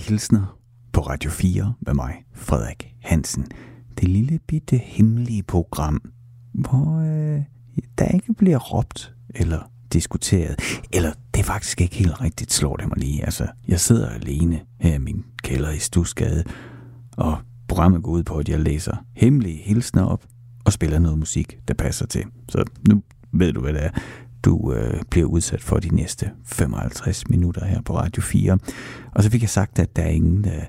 hilsner 0.00 0.58
på 0.92 1.00
Radio 1.00 1.30
4 1.30 1.74
med 1.80 1.94
mig, 1.94 2.24
Frederik 2.34 2.94
Hansen. 3.02 3.46
Det 4.00 4.08
lille 4.08 4.38
bitte 4.38 4.76
hemmelige 4.76 5.42
program, 5.42 6.12
hvor 6.52 6.98
øh, 6.98 7.42
der 7.98 8.08
ikke 8.08 8.34
bliver 8.34 8.58
råbt 8.58 9.14
eller 9.34 9.70
diskuteret. 9.92 10.60
Eller 10.92 11.12
det 11.34 11.40
er 11.40 11.44
faktisk 11.44 11.80
ikke 11.80 11.96
helt 11.96 12.20
rigtigt, 12.20 12.52
slår 12.52 12.76
det 12.76 12.88
mig 12.88 12.98
lige. 12.98 13.24
Altså, 13.24 13.46
jeg 13.68 13.80
sidder 13.80 14.08
alene 14.08 14.60
her 14.80 14.94
i 14.94 14.98
min 14.98 15.24
kælder 15.42 15.70
i 15.70 15.78
Stusgade, 15.78 16.44
og 17.16 17.38
programmet 17.68 18.02
går 18.02 18.12
ud 18.12 18.22
på, 18.22 18.34
at 18.34 18.48
jeg 18.48 18.60
læser 18.60 18.96
hemmelige 19.16 19.62
hilsner 19.62 20.04
op 20.04 20.26
og 20.64 20.72
spiller 20.72 20.98
noget 20.98 21.18
musik, 21.18 21.58
der 21.68 21.74
passer 21.74 22.06
til. 22.06 22.24
Så 22.48 22.64
nu 22.88 23.02
ved 23.32 23.52
du, 23.52 23.60
hvad 23.60 23.72
det 23.72 23.84
er 23.84 23.90
du 24.44 24.72
øh, 24.72 25.02
bliver 25.10 25.26
udsat 25.26 25.62
for 25.62 25.78
de 25.78 25.94
næste 25.94 26.30
55 26.44 27.28
minutter 27.28 27.64
her 27.64 27.82
på 27.82 27.96
Radio 27.96 28.22
4. 28.22 28.58
Og 29.14 29.22
så 29.22 29.30
fik 29.30 29.42
jeg 29.42 29.50
sagt, 29.50 29.78
at 29.78 29.96
der 29.96 30.02
er 30.02 30.08
ingen 30.08 30.44
øh, 30.44 30.62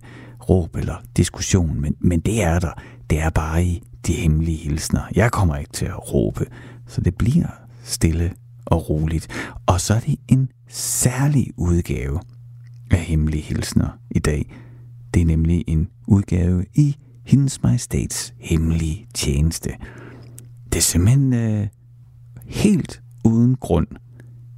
råb 0.49 0.75
eller 0.75 0.95
diskussion, 1.17 1.81
men, 1.81 1.95
men 1.99 2.20
det 2.20 2.43
er 2.43 2.59
der. 2.59 2.71
Det 3.09 3.20
er 3.20 3.29
bare 3.29 3.65
i 3.65 3.84
de 4.07 4.13
hemmelige 4.13 4.57
hilsner. 4.57 5.02
Jeg 5.15 5.31
kommer 5.31 5.55
ikke 5.55 5.71
til 5.71 5.85
at 5.85 6.13
råbe, 6.13 6.45
så 6.88 7.02
det 7.02 7.15
bliver 7.15 7.48
stille 7.84 8.34
og 8.65 8.89
roligt. 8.89 9.27
Og 9.65 9.81
så 9.81 9.93
er 9.93 9.99
det 9.99 10.20
en 10.27 10.49
særlig 10.67 11.48
udgave 11.57 12.20
af 12.91 12.98
hemmelige 12.99 13.43
hilsner 13.43 13.90
i 14.12 14.20
dag. 14.20 14.55
Det 15.13 15.21
er 15.21 15.26
nemlig 15.26 15.63
en 15.67 15.90
udgave 16.07 16.65
i 16.73 16.95
hendes 17.26 17.63
majestæts 17.63 18.34
hemmelige 18.40 19.07
tjeneste. 19.13 19.70
Det 20.65 20.76
er 20.76 20.81
simpelthen 20.81 21.34
øh, 21.34 21.67
helt 22.45 23.01
uden 23.23 23.55
grund, 23.55 23.87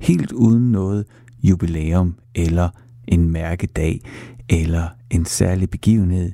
helt 0.01 0.31
uden 0.31 0.71
noget 0.71 1.05
jubilæum 1.43 2.15
eller 2.35 2.69
en 3.07 3.29
mærkedag 3.29 4.01
eller 4.49 4.87
en 5.09 5.25
særlig 5.25 5.69
begivenhed, 5.69 6.31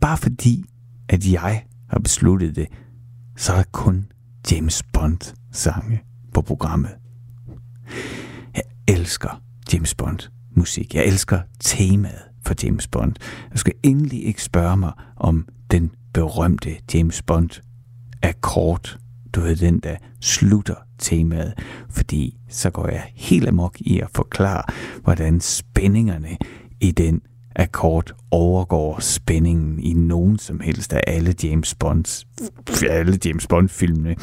bare 0.00 0.16
fordi, 0.16 0.64
at 1.08 1.32
jeg 1.32 1.64
har 1.90 1.98
besluttet 1.98 2.56
det, 2.56 2.66
så 3.36 3.52
er 3.52 3.56
der 3.56 3.64
kun 3.72 4.06
James 4.50 4.82
Bond 4.92 5.34
sange 5.52 6.00
på 6.34 6.42
programmet. 6.42 6.90
Jeg 8.54 8.62
elsker 8.88 9.42
James 9.72 9.94
Bond 9.94 10.18
musik. 10.56 10.94
Jeg 10.94 11.06
elsker 11.06 11.40
temaet 11.60 12.22
for 12.46 12.54
James 12.62 12.88
Bond. 12.88 13.14
Du 13.52 13.58
skal 13.58 13.72
endelig 13.82 14.24
ikke 14.24 14.42
spørge 14.42 14.76
mig 14.76 14.92
om 15.16 15.48
den 15.70 15.90
berømte 16.12 16.76
James 16.94 17.22
Bond 17.22 17.50
akkord. 18.22 18.98
Du 19.34 19.40
ved, 19.40 19.56
den 19.56 19.78
der 19.78 19.96
slutter 20.20 20.74
temaet, 21.00 21.54
fordi 21.90 22.36
så 22.48 22.70
går 22.70 22.88
jeg 22.88 23.02
helt 23.14 23.48
amok 23.48 23.76
i 23.80 24.00
at 24.00 24.08
forklare, 24.14 24.62
hvordan 25.02 25.40
spændingerne 25.40 26.36
i 26.80 26.90
den 26.90 27.20
akkord 27.56 28.12
overgår 28.30 29.00
spændingen 29.00 29.78
i 29.82 29.92
nogen 29.92 30.38
som 30.38 30.60
helst 30.60 30.92
af 30.92 31.00
alle 31.06 31.34
James 31.42 31.74
Bonds, 31.74 32.26
alle 32.90 33.18
James 33.24 33.46
Bond-filmene. 33.46 34.16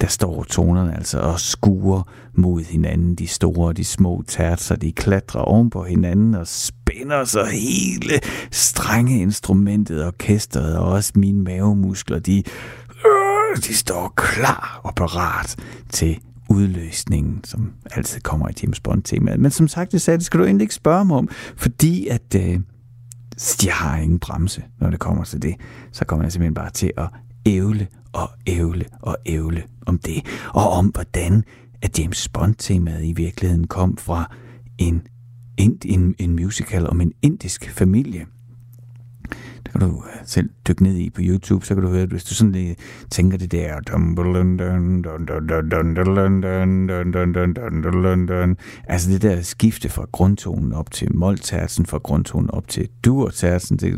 Der 0.00 0.06
står 0.06 0.42
tonerne 0.42 0.96
altså 0.96 1.18
og 1.18 1.40
skuer 1.40 2.02
mod 2.34 2.62
hinanden, 2.62 3.14
de 3.14 3.26
store 3.26 3.68
og 3.68 3.76
de 3.76 3.84
små 3.84 4.24
tertser, 4.28 4.76
de 4.76 4.92
klatrer 4.92 5.40
oven 5.40 5.70
på 5.70 5.84
hinanden 5.84 6.34
og 6.34 6.46
spænder 6.46 7.24
sig 7.24 7.46
hele 7.46 8.20
strenge 8.50 9.20
instrumentet, 9.20 10.06
orkestret 10.06 10.78
og 10.78 10.92
også 10.92 11.12
mine 11.14 11.42
mavemuskler, 11.42 12.18
de 12.18 12.42
Øh, 13.50 13.56
de 13.56 13.74
står 13.74 14.12
klar 14.16 14.80
og 14.84 14.94
parat 14.94 15.56
til 15.90 16.20
udløsningen, 16.48 17.44
som 17.44 17.72
altid 17.90 18.20
kommer 18.20 18.48
i 18.48 18.52
James 18.62 18.80
Bond-temaet. 18.80 19.40
Men 19.40 19.50
som 19.50 19.68
sagt, 19.68 19.92
det 19.92 20.02
sagde, 20.02 20.18
det 20.18 20.26
skal 20.26 20.40
du 20.40 20.44
egentlig 20.44 20.64
ikke 20.64 20.74
spørge 20.74 21.04
mig 21.04 21.16
om, 21.16 21.28
fordi 21.56 22.06
at 22.06 22.34
øh, 22.36 22.60
jeg 23.64 23.74
har 23.74 23.98
ingen 23.98 24.18
bremse, 24.18 24.64
når 24.80 24.90
det 24.90 25.00
kommer 25.00 25.24
til 25.24 25.42
det. 25.42 25.54
Så 25.92 26.04
kommer 26.04 26.24
jeg 26.24 26.32
simpelthen 26.32 26.54
bare 26.54 26.70
til 26.70 26.92
at 26.96 27.08
ævle 27.46 27.86
og 28.12 28.30
ævle 28.46 28.84
og 29.02 29.16
ævle 29.26 29.62
om 29.86 29.98
det. 29.98 30.26
Og 30.48 30.70
om 30.70 30.86
hvordan 30.86 31.44
at 31.82 31.98
James 31.98 32.28
Bond-temaet 32.28 33.04
i 33.04 33.12
virkeligheden 33.12 33.66
kom 33.66 33.96
fra 33.96 34.34
en, 34.78 35.06
en, 35.56 35.78
en, 35.84 36.14
en 36.18 36.36
musical 36.36 36.86
om 36.90 37.00
en 37.00 37.12
indisk 37.22 37.70
familie– 37.70 38.26
det 39.72 39.80
kan 39.80 39.90
du 39.90 40.02
selv 40.24 40.50
dykke 40.68 40.82
ned 40.82 40.96
i 40.96 41.10
på 41.10 41.20
YouTube, 41.24 41.66
så 41.66 41.74
kan 41.74 41.82
du 41.82 41.90
høre, 41.90 42.06
hvis 42.06 42.24
du 42.24 42.34
sådan 42.34 42.52
lige 42.52 42.76
tænker 43.10 43.38
det 43.38 43.52
der, 43.52 43.80
altså 48.88 49.10
det 49.10 49.22
der 49.22 49.42
skifte 49.42 49.88
fra 49.88 50.06
grundtonen 50.12 50.72
op 50.72 50.90
til 50.90 51.16
måltersen, 51.16 51.86
fra 51.86 51.98
grundtonen 51.98 52.50
op 52.50 52.68
til 52.68 52.88
durtersen, 53.04 53.76
det, 53.76 53.96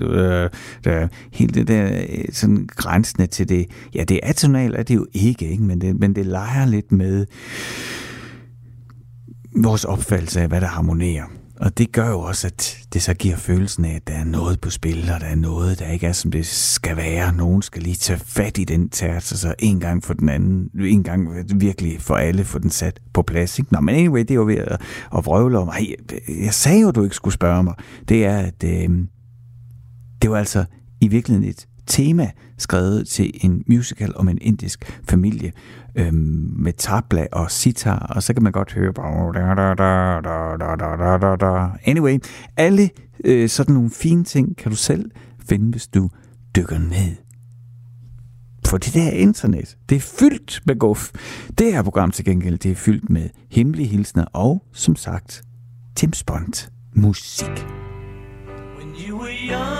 der, 0.85 1.09
hele 1.33 1.55
det 1.55 1.69
der 1.69 2.03
sådan 2.33 2.69
grænsende 2.77 3.27
til 3.27 3.49
det, 3.49 3.67
ja 3.95 4.05
det 4.05 4.21
er 4.23 4.29
atonal 4.31 4.75
er 4.75 4.83
det 4.83 4.95
jo 4.95 5.07
ikke, 5.13 5.49
ikke? 5.49 5.63
Men, 5.63 5.81
det, 5.81 6.01
men 6.01 6.15
det 6.15 6.27
leger 6.27 6.67
lidt 6.67 6.93
med 6.93 7.27
vores 9.57 9.85
opfattelse 9.85 10.41
af, 10.41 10.49
hvad 10.49 10.61
der 10.61 10.67
harmonerer. 10.67 11.40
Og 11.61 11.79
det 11.79 11.93
gør 11.93 12.09
jo 12.09 12.21
også, 12.21 12.47
at 12.47 12.79
det 12.93 13.03
så 13.03 13.15
giver 13.15 13.37
følelsen 13.37 13.85
af, 13.85 13.95
at 13.95 14.09
der 14.09 14.15
er 14.15 14.25
noget 14.25 14.61
på 14.61 14.71
spil, 14.71 15.11
og 15.15 15.21
der 15.21 15.27
er 15.27 15.35
noget, 15.35 15.79
der 15.79 15.87
ikke 15.87 16.07
er, 16.07 16.13
som 16.13 16.31
det 16.31 16.47
skal 16.47 16.97
være. 16.97 17.33
Nogen 17.33 17.63
skal 17.63 17.83
lige 17.83 17.95
tage 17.95 18.19
fat 18.19 18.59
i 18.59 18.65
den 18.65 18.89
tært, 18.89 19.23
så 19.23 19.55
en 19.59 19.81
gang 19.81 20.05
for 20.05 20.15
den 20.15 20.29
anden, 20.29 20.71
en 20.81 21.03
gang 21.03 21.29
virkelig 21.61 22.01
for 22.01 22.17
alle 22.17 22.45
få 22.45 22.59
den 22.59 22.71
sat 22.71 23.01
på 23.13 23.23
plads. 23.23 23.59
Ikke? 23.59 23.73
Nå, 23.73 23.81
men 23.81 23.95
anyway, 23.95 24.21
det 24.21 24.31
er 24.31 24.35
jo 24.35 24.45
ved 24.45 24.57
at, 24.57 24.81
at 25.17 25.27
vrøvle 25.27 25.59
om. 25.59 25.69
Ej, 25.69 25.87
jeg 26.29 26.55
sagde 26.55 26.81
jo, 26.81 26.91
du 26.91 27.05
ikke 27.05 27.17
skulle 27.17 27.35
spørge 27.35 27.63
mig. 27.63 27.75
Det 28.09 28.25
er, 28.25 28.39
at 28.39 28.65
øh, 28.65 28.91
det 30.23 30.31
var 30.31 30.39
altså 30.39 30.65
i 31.01 31.09
virkeligheden 31.09 31.49
et 31.49 31.69
tema 31.91 32.31
skrevet 32.59 33.07
til 33.07 33.31
en 33.41 33.65
musical 33.67 34.17
om 34.17 34.29
en 34.29 34.39
indisk 34.41 35.01
familie 35.09 35.53
øh, 35.95 36.15
med 36.15 36.73
tabla 36.73 37.27
og 37.33 37.51
sitar, 37.51 37.99
og 37.99 38.23
så 38.23 38.35
kan 38.35 38.43
man 38.43 38.53
godt 38.53 38.73
høre 38.73 38.93
Anyway, 41.85 42.19
alle 42.57 42.91
øh, 43.25 43.49
sådan 43.49 43.75
nogle 43.75 43.91
fine 43.91 44.25
ting 44.25 44.57
kan 44.57 44.71
du 44.71 44.77
selv 44.77 45.11
finde, 45.49 45.71
hvis 45.71 45.87
du 45.87 46.09
dykker 46.57 46.79
ned 46.79 47.17
for 48.71 48.79
det 48.79 48.95
der 48.95 49.11
internet, 49.11 49.77
det 49.89 49.97
er 49.97 50.01
fyldt 50.01 50.61
med 50.67 50.79
guf. 50.79 51.11
Det 51.59 51.73
her 51.73 51.83
program 51.83 52.11
til 52.11 52.25
gengæld, 52.25 52.59
det 52.59 52.71
er 52.71 52.75
fyldt 52.75 53.11
med 53.11 53.29
hemmelige 53.51 53.89
hilsner 53.89 54.25
og, 54.25 54.65
som 54.73 54.97
sagt, 54.97 55.43
Tim 55.97 56.13
Bond 56.27 56.71
musik. 56.95 57.67
When 58.79 58.95
you 59.09 59.19
were 59.19 59.35
young 59.51 59.80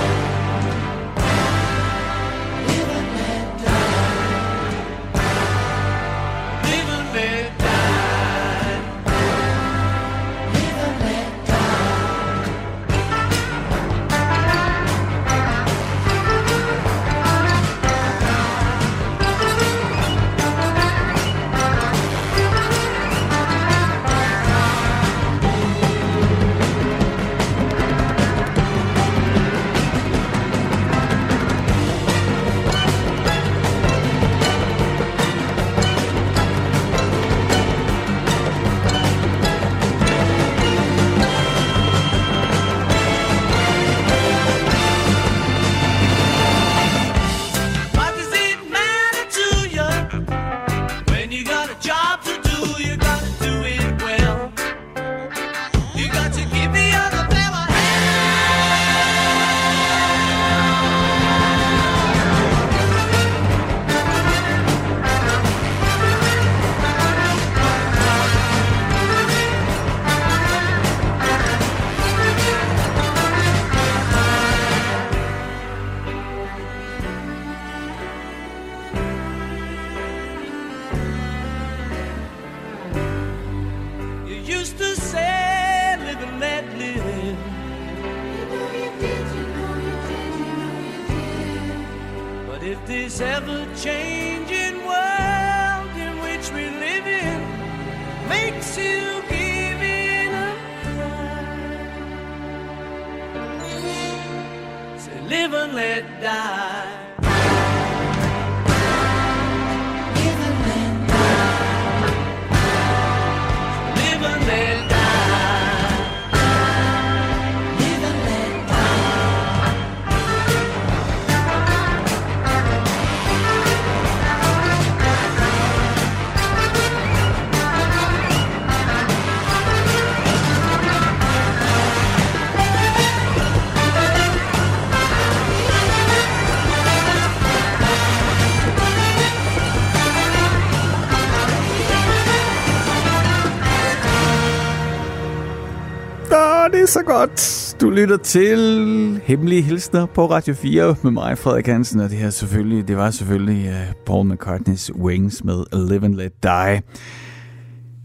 Så 147.01 147.05
godt. 147.05 147.75
Du 147.81 147.89
lytter 147.89 148.17
til 148.17 149.21
Hemmelige 149.23 149.61
Hilsner 149.61 150.05
på 150.05 150.25
Radio 150.25 150.53
4 150.53 150.95
med 151.03 151.11
mig, 151.11 151.37
Frederik 151.37 151.67
Hansen, 151.67 151.99
og 151.99 152.09
det 152.09 152.17
her 152.17 152.29
selvfølgelig, 152.29 152.87
det 152.87 152.97
var 152.97 153.11
selvfølgelig 153.11 153.69
uh, 153.69 153.95
Paul 154.05 154.33
McCartneys 154.33 154.93
Wings 154.93 155.43
med 155.43 155.87
Live 155.89 156.05
and 156.05 156.15
Let 156.15 156.43
Die, 156.43 156.81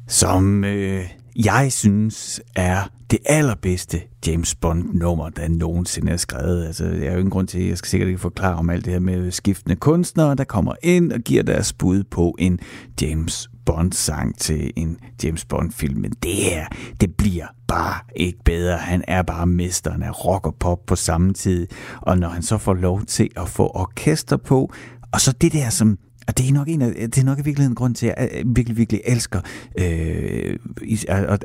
som 0.09 0.65
uh, 0.65 1.01
jeg 1.47 1.69
synes 1.73 2.41
er 2.57 2.91
det 3.11 3.19
allerbedste 3.27 4.01
James 4.27 4.55
Bond-nummer, 4.55 5.29
der 5.29 5.49
nogensinde 5.49 6.13
er 6.13 6.17
skrevet. 6.17 6.67
Altså, 6.67 6.85
jeg 6.85 7.05
har 7.05 7.13
jo 7.13 7.19
ingen 7.19 7.31
grund 7.31 7.49
til, 7.49 7.67
jeg 7.67 7.79
skal 7.79 7.89
sikkert 7.89 8.09
ikke 8.09 8.21
forklare 8.21 8.55
om 8.55 8.71
alt 8.71 8.85
det 8.85 8.93
her 8.93 9.01
med 9.01 9.31
skiftende 9.31 9.77
kunstnere, 9.77 10.35
der 10.35 10.45
kommer 10.45 10.75
ind 10.83 11.13
og 11.13 11.21
giver 11.21 11.43
deres 11.43 11.73
bud 11.73 12.03
på 12.11 12.37
en 12.39 12.61
James 13.03 13.51
Bond-sang 13.67 14.39
til 14.39 14.73
en 14.77 14.99
James 15.25 15.45
Bond-film. 15.45 16.01
Men 16.01 16.13
det 16.23 16.35
her, 16.35 16.67
det 17.01 17.15
bliver 17.15 17.47
bare 17.69 18.01
ikke 18.17 18.39
bedre. 18.45 18.79
Han 18.79 19.05
er 19.09 19.23
bare 19.23 19.47
mesteren 19.47 20.03
af 20.03 20.25
rock 20.25 20.47
og 20.47 20.55
pop 20.55 20.87
på 20.87 20.97
samme 20.97 21.33
tid. 21.33 21.67
Og 22.03 22.19
når 22.19 22.29
han 22.29 22.43
så 22.43 22.59
får 22.59 22.75
lov 22.75 23.03
til 23.05 23.31
at 23.37 23.49
få 23.49 23.71
orkester 23.75 24.37
på, 24.37 24.73
og 25.13 25.21
så 25.21 25.33
det 25.33 25.53
der, 25.53 25.71
som 25.71 25.99
og 26.29 26.39
det 26.39 26.49
er 26.49 26.53
nok 26.53 26.69
en 26.69 26.83
af, 26.83 26.93
det 26.95 27.19
er 27.19 27.25
nok 27.25 27.39
i 27.39 27.43
virkeligheden 27.43 27.75
grund 27.75 27.95
til, 27.95 28.07
at 28.17 28.31
jeg 28.35 28.43
virkelig, 28.47 28.77
virkelig 28.77 29.01
elsker, 29.05 29.41
øh, 29.79 30.59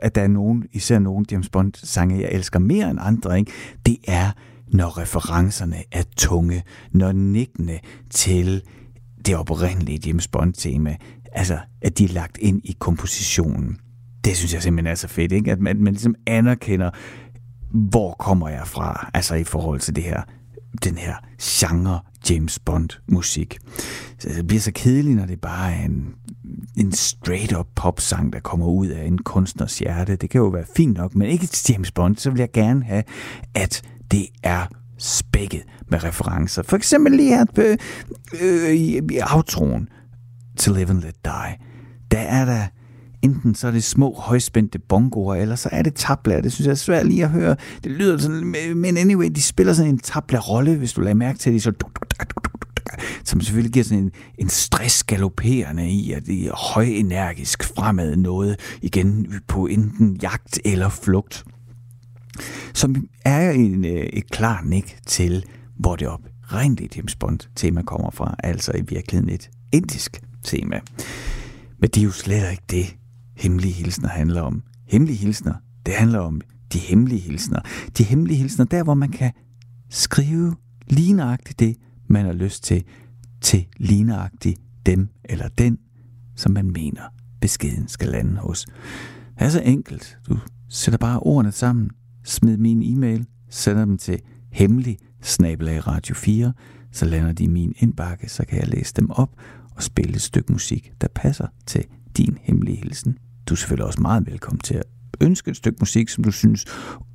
at 0.01 0.15
der 0.15 0.21
er 0.21 0.27
nogen, 0.27 0.63
især 0.73 0.99
nogen 0.99 1.25
James 1.31 1.49
Bond-sange, 1.49 2.21
jeg 2.21 2.29
elsker 2.31 2.59
mere 2.59 2.89
end 2.89 2.99
andre, 3.01 3.39
ikke? 3.39 3.51
det 3.85 3.97
er, 4.07 4.31
når 4.67 4.97
referencerne 4.97 5.75
er 5.91 6.03
tunge, 6.17 6.63
når 6.91 7.11
nikkende 7.11 7.79
til 8.09 8.61
det 9.25 9.35
oprindelige 9.35 9.99
James 10.07 10.27
Bond-tema, 10.27 10.95
altså, 11.31 11.57
at 11.81 11.97
de 11.97 12.03
er 12.03 12.13
lagt 12.13 12.37
ind 12.37 12.61
i 12.63 12.75
kompositionen. 12.79 13.77
Det 14.25 14.37
synes 14.37 14.53
jeg 14.53 14.63
simpelthen 14.63 14.91
er 14.91 14.95
så 14.95 15.07
fedt, 15.07 15.31
ikke? 15.31 15.51
At 15.51 15.59
man, 15.59 15.77
man 15.77 15.93
ligesom 15.93 16.15
anerkender, 16.27 16.89
hvor 17.71 18.15
kommer 18.19 18.49
jeg 18.49 18.67
fra, 18.67 19.09
altså 19.13 19.35
i 19.35 19.43
forhold 19.43 19.79
til 19.79 19.95
det 19.95 20.03
her, 20.03 20.21
den 20.83 20.97
her 20.97 21.15
genre 21.41 21.99
James 22.29 22.59
Bond 22.59 22.89
musik. 23.07 23.57
Så 24.19 24.29
det 24.29 24.47
bliver 24.47 24.61
så 24.61 24.71
kedeligt, 24.75 25.15
når 25.15 25.25
det 25.25 25.41
bare 25.41 25.73
er 25.73 25.85
en, 25.85 26.13
en 26.77 26.91
straight 26.91 27.57
up 27.57 27.67
popsang, 27.75 28.33
der 28.33 28.39
kommer 28.39 28.65
ud 28.67 28.87
af 28.87 29.05
en 29.05 29.17
kunstners 29.17 29.79
hjerte. 29.79 30.15
Det 30.15 30.29
kan 30.29 30.41
jo 30.41 30.47
være 30.47 30.65
fint 30.75 30.97
nok, 30.97 31.15
men 31.15 31.27
ikke 31.27 31.45
til 31.47 31.73
James 31.73 31.91
Bond, 31.91 32.15
så 32.15 32.29
vil 32.29 32.39
jeg 32.39 32.51
gerne 32.51 32.83
have, 32.83 33.03
at 33.55 33.81
det 34.11 34.27
er 34.43 34.67
spækket 34.97 35.63
med 35.87 36.03
referencer. 36.03 36.63
For 36.63 36.77
eksempel 36.77 37.13
lige 37.13 37.29
her 37.29 37.45
øh, 37.57 37.77
øh, 38.41 38.69
i, 38.69 38.97
i 38.97 39.19
outroen 39.35 39.89
To 40.61 40.73
Live 40.73 40.89
and 40.89 41.01
Let 41.01 41.25
Die. 41.25 41.57
Der 42.11 42.19
er 42.19 42.45
der 42.45 42.67
enten 43.21 43.55
så 43.55 43.67
er 43.67 43.71
det 43.71 43.83
små 43.83 44.15
højspændte 44.17 44.79
bongoer, 44.79 45.35
eller 45.35 45.55
så 45.55 45.69
er 45.71 45.81
det 45.81 45.95
tabla. 45.95 46.41
Det 46.41 46.53
synes 46.53 46.65
jeg 46.65 46.71
er 46.71 46.75
svært 46.75 47.07
lige 47.07 47.23
at 47.23 47.29
høre. 47.29 47.55
Det 47.83 47.91
lyder 47.91 48.17
sådan, 48.17 48.55
men 48.75 48.97
anyway, 48.97 49.29
de 49.35 49.41
spiller 49.41 49.73
sådan 49.73 49.91
en 49.91 49.99
tabla-rolle, 49.99 50.75
hvis 50.75 50.93
du 50.93 51.01
lader 51.01 51.15
mærke 51.15 51.39
til 51.39 51.53
det, 51.53 51.63
så 51.63 51.71
som 53.23 53.41
selvfølgelig 53.41 53.73
giver 53.73 53.83
sådan 53.83 54.03
en, 54.03 54.11
en 54.37 54.49
stress 54.49 55.03
galopperende 55.03 55.89
i, 55.89 56.11
at 56.11 56.25
det 56.25 56.47
er 56.47 56.73
højenergisk 56.73 57.63
fremad 57.63 58.15
noget, 58.15 58.59
igen 58.81 59.33
på 59.47 59.65
enten 59.65 60.17
jagt 60.21 60.59
eller 60.65 60.89
flugt. 60.89 61.43
Som 62.73 62.95
er 63.25 63.51
en, 63.51 63.85
øh, 63.85 63.91
et 63.91 64.31
klart 64.31 64.65
nik 64.65 64.97
til, 65.07 65.45
hvor 65.79 65.95
det 65.95 66.07
oprindelige 66.07 66.89
James 66.95 67.15
Bond-tema 67.15 67.81
kommer 67.81 68.11
fra, 68.11 68.35
altså 68.43 68.71
i 68.71 68.81
virkeligheden 68.81 69.29
et 69.29 69.49
indisk 69.71 70.21
tema. 70.43 70.79
Men 71.79 71.89
det 71.89 71.97
er 71.97 72.05
jo 72.05 72.11
slet 72.11 72.51
ikke 72.51 72.63
det, 72.69 72.95
hemmelige 73.37 73.73
hilsner 73.73 74.09
handler 74.09 74.41
om. 74.41 74.63
Hemmelige 74.87 75.17
hilsner, 75.17 75.53
det 75.85 75.93
handler 75.93 76.19
om 76.19 76.41
de 76.73 76.79
hemmelige 76.79 77.19
hilsner. 77.19 77.59
De 77.97 78.03
hemmelige 78.03 78.37
hilsner, 78.37 78.65
der 78.65 78.83
hvor 78.83 78.93
man 78.93 79.11
kan 79.11 79.31
skrive 79.89 80.55
ligneragtigt 80.87 81.59
det, 81.59 81.77
man 82.07 82.25
har 82.25 82.33
lyst 82.33 82.63
til, 82.63 82.83
til 83.41 83.67
ligneragtigt 83.77 84.61
dem 84.85 85.09
eller 85.25 85.47
den, 85.47 85.77
som 86.35 86.51
man 86.51 86.71
mener, 86.71 87.01
beskeden 87.41 87.87
skal 87.87 88.07
lande 88.07 88.37
hos. 88.37 88.65
Det 88.65 89.45
er 89.45 89.49
så 89.49 89.61
enkelt. 89.61 90.17
Du 90.29 90.37
sætter 90.69 90.97
bare 90.97 91.19
ordene 91.19 91.51
sammen, 91.51 91.89
smid 92.23 92.57
min 92.57 92.83
e-mail, 92.83 93.25
sender 93.49 93.85
dem 93.85 93.97
til 93.97 94.21
hemmelig 94.51 94.97
radio 95.87 96.15
4, 96.15 96.53
så 96.91 97.05
lander 97.05 97.31
de 97.31 97.43
i 97.43 97.47
min 97.47 97.73
indbakke, 97.77 98.29
så 98.29 98.45
kan 98.45 98.59
jeg 98.59 98.67
læse 98.67 98.93
dem 98.93 99.09
op 99.09 99.29
og 99.81 99.85
spille 99.85 100.15
et 100.15 100.21
stykke 100.21 100.51
musik, 100.51 100.93
der 101.01 101.07
passer 101.15 101.47
til 101.67 101.85
din 102.17 102.37
hemmelige 102.41 102.77
hilsen. 102.77 103.17
Du 103.45 103.53
er 103.53 103.55
selvfølgelig 103.55 103.85
også 103.85 104.01
meget 104.01 104.27
velkommen 104.27 104.59
til 104.59 104.73
at 104.73 104.83
ønske 105.21 105.51
et 105.51 105.57
stykke 105.57 105.77
musik, 105.79 106.09
som 106.09 106.23
du 106.23 106.31
synes 106.31 106.65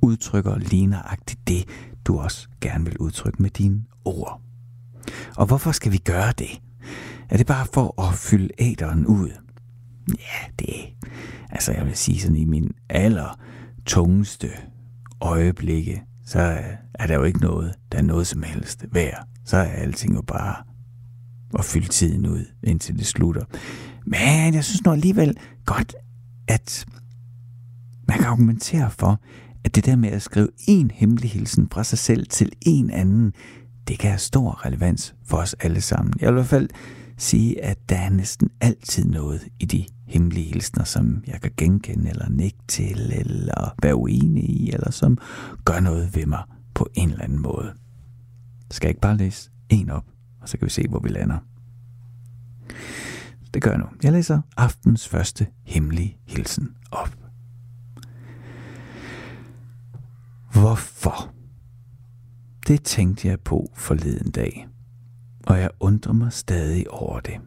udtrykker 0.01 0.57
ligneragtigt 0.57 1.47
det, 1.47 1.65
du 2.05 2.19
også 2.19 2.47
gerne 2.61 2.85
vil 2.85 2.97
udtrykke 2.97 3.41
med 3.41 3.49
dine 3.49 3.83
ord. 4.05 4.41
Og 5.37 5.45
hvorfor 5.45 5.71
skal 5.71 5.91
vi 5.91 5.97
gøre 5.97 6.31
det? 6.37 6.61
Er 7.29 7.37
det 7.37 7.47
bare 7.47 7.65
for 7.73 8.01
at 8.01 8.13
fylde 8.13 8.49
æderen 8.57 9.05
ud? 9.05 9.29
Ja, 10.09 10.51
det 10.59 10.75
Altså, 11.49 11.71
jeg 11.71 11.85
vil 11.85 11.95
sige 11.95 12.19
sådan 12.19 12.37
i 12.37 12.45
min 12.45 12.71
aller 12.89 13.39
tungeste 13.85 14.49
øjeblikke, 15.21 16.03
så 16.25 16.39
er 16.93 17.07
der 17.07 17.15
jo 17.15 17.23
ikke 17.23 17.39
noget, 17.39 17.75
der 17.91 17.97
er 17.97 18.01
noget 18.01 18.27
som 18.27 18.43
helst 18.43 18.85
værd. 18.91 19.27
Så 19.45 19.57
er 19.57 19.63
alting 19.63 20.15
jo 20.15 20.21
bare 20.21 20.66
og 21.53 21.65
fylde 21.65 21.87
tiden 21.87 22.27
ud, 22.27 22.45
indtil 22.63 22.97
det 22.97 23.05
slutter. 23.05 23.43
Men 24.05 24.53
jeg 24.53 24.63
synes 24.63 24.83
nu 24.85 24.91
alligevel 24.91 25.37
godt, 25.65 25.95
at 26.47 26.85
man 28.07 28.17
kan 28.17 28.27
argumentere 28.27 28.91
for, 28.91 29.21
at 29.63 29.75
det 29.75 29.85
der 29.85 29.95
med 29.95 30.09
at 30.09 30.21
skrive 30.21 30.49
en 30.67 30.91
hemmelig 30.91 31.29
hilsen 31.29 31.67
fra 31.71 31.83
sig 31.83 31.99
selv 31.99 32.27
til 32.27 32.51
en 32.61 32.89
anden, 32.89 33.33
det 33.87 33.99
kan 33.99 34.09
have 34.09 34.19
stor 34.19 34.65
relevans 34.65 35.15
for 35.25 35.37
os 35.37 35.53
alle 35.53 35.81
sammen. 35.81 36.13
Jeg 36.21 36.27
vil 36.27 36.33
i 36.33 36.39
hvert 36.39 36.47
fald 36.47 36.69
sige, 37.17 37.63
at 37.63 37.77
der 37.89 37.95
er 37.95 38.09
næsten 38.09 38.49
altid 38.61 39.05
noget 39.05 39.47
i 39.59 39.65
de 39.65 39.85
hemmelige 40.07 40.45
hilsner, 40.45 40.83
som 40.83 41.23
jeg 41.27 41.41
kan 41.41 41.51
genkende 41.57 42.09
eller 42.09 42.29
nikke 42.29 42.57
til, 42.67 43.13
eller 43.15 43.75
være 43.81 43.95
uenig 43.95 44.43
i, 44.49 44.71
eller 44.71 44.91
som 44.91 45.17
gør 45.65 45.79
noget 45.79 46.15
ved 46.15 46.25
mig 46.25 46.43
på 46.73 46.87
en 46.93 47.09
eller 47.09 47.23
anden 47.23 47.41
måde. 47.41 47.73
Skal 48.71 48.87
jeg 48.87 48.89
ikke 48.91 49.01
bare 49.01 49.17
læse 49.17 49.49
en 49.69 49.89
op, 49.89 50.05
og 50.41 50.49
så 50.49 50.57
kan 50.57 50.65
vi 50.65 50.69
se, 50.69 50.87
hvor 50.87 50.99
vi 50.99 51.09
lander. 51.09 51.37
Det 53.53 53.61
gør 53.61 53.71
jeg 53.71 53.79
nu. 53.79 53.85
Jeg 54.03 54.11
læser 54.11 54.41
aftens 54.57 55.07
første 55.07 55.47
hemmelige 55.63 56.17
hilsen 56.25 56.75
op. 56.91 57.17
Hvorfor? 60.51 61.33
Det 62.67 62.83
tænkte 62.83 63.27
jeg 63.27 63.39
på 63.39 63.71
forleden 63.75 64.31
dag, 64.31 64.67
og 65.47 65.59
jeg 65.59 65.69
undrer 65.79 66.13
mig 66.13 66.33
stadig 66.33 66.91
over 66.91 67.19
det. 67.19 67.37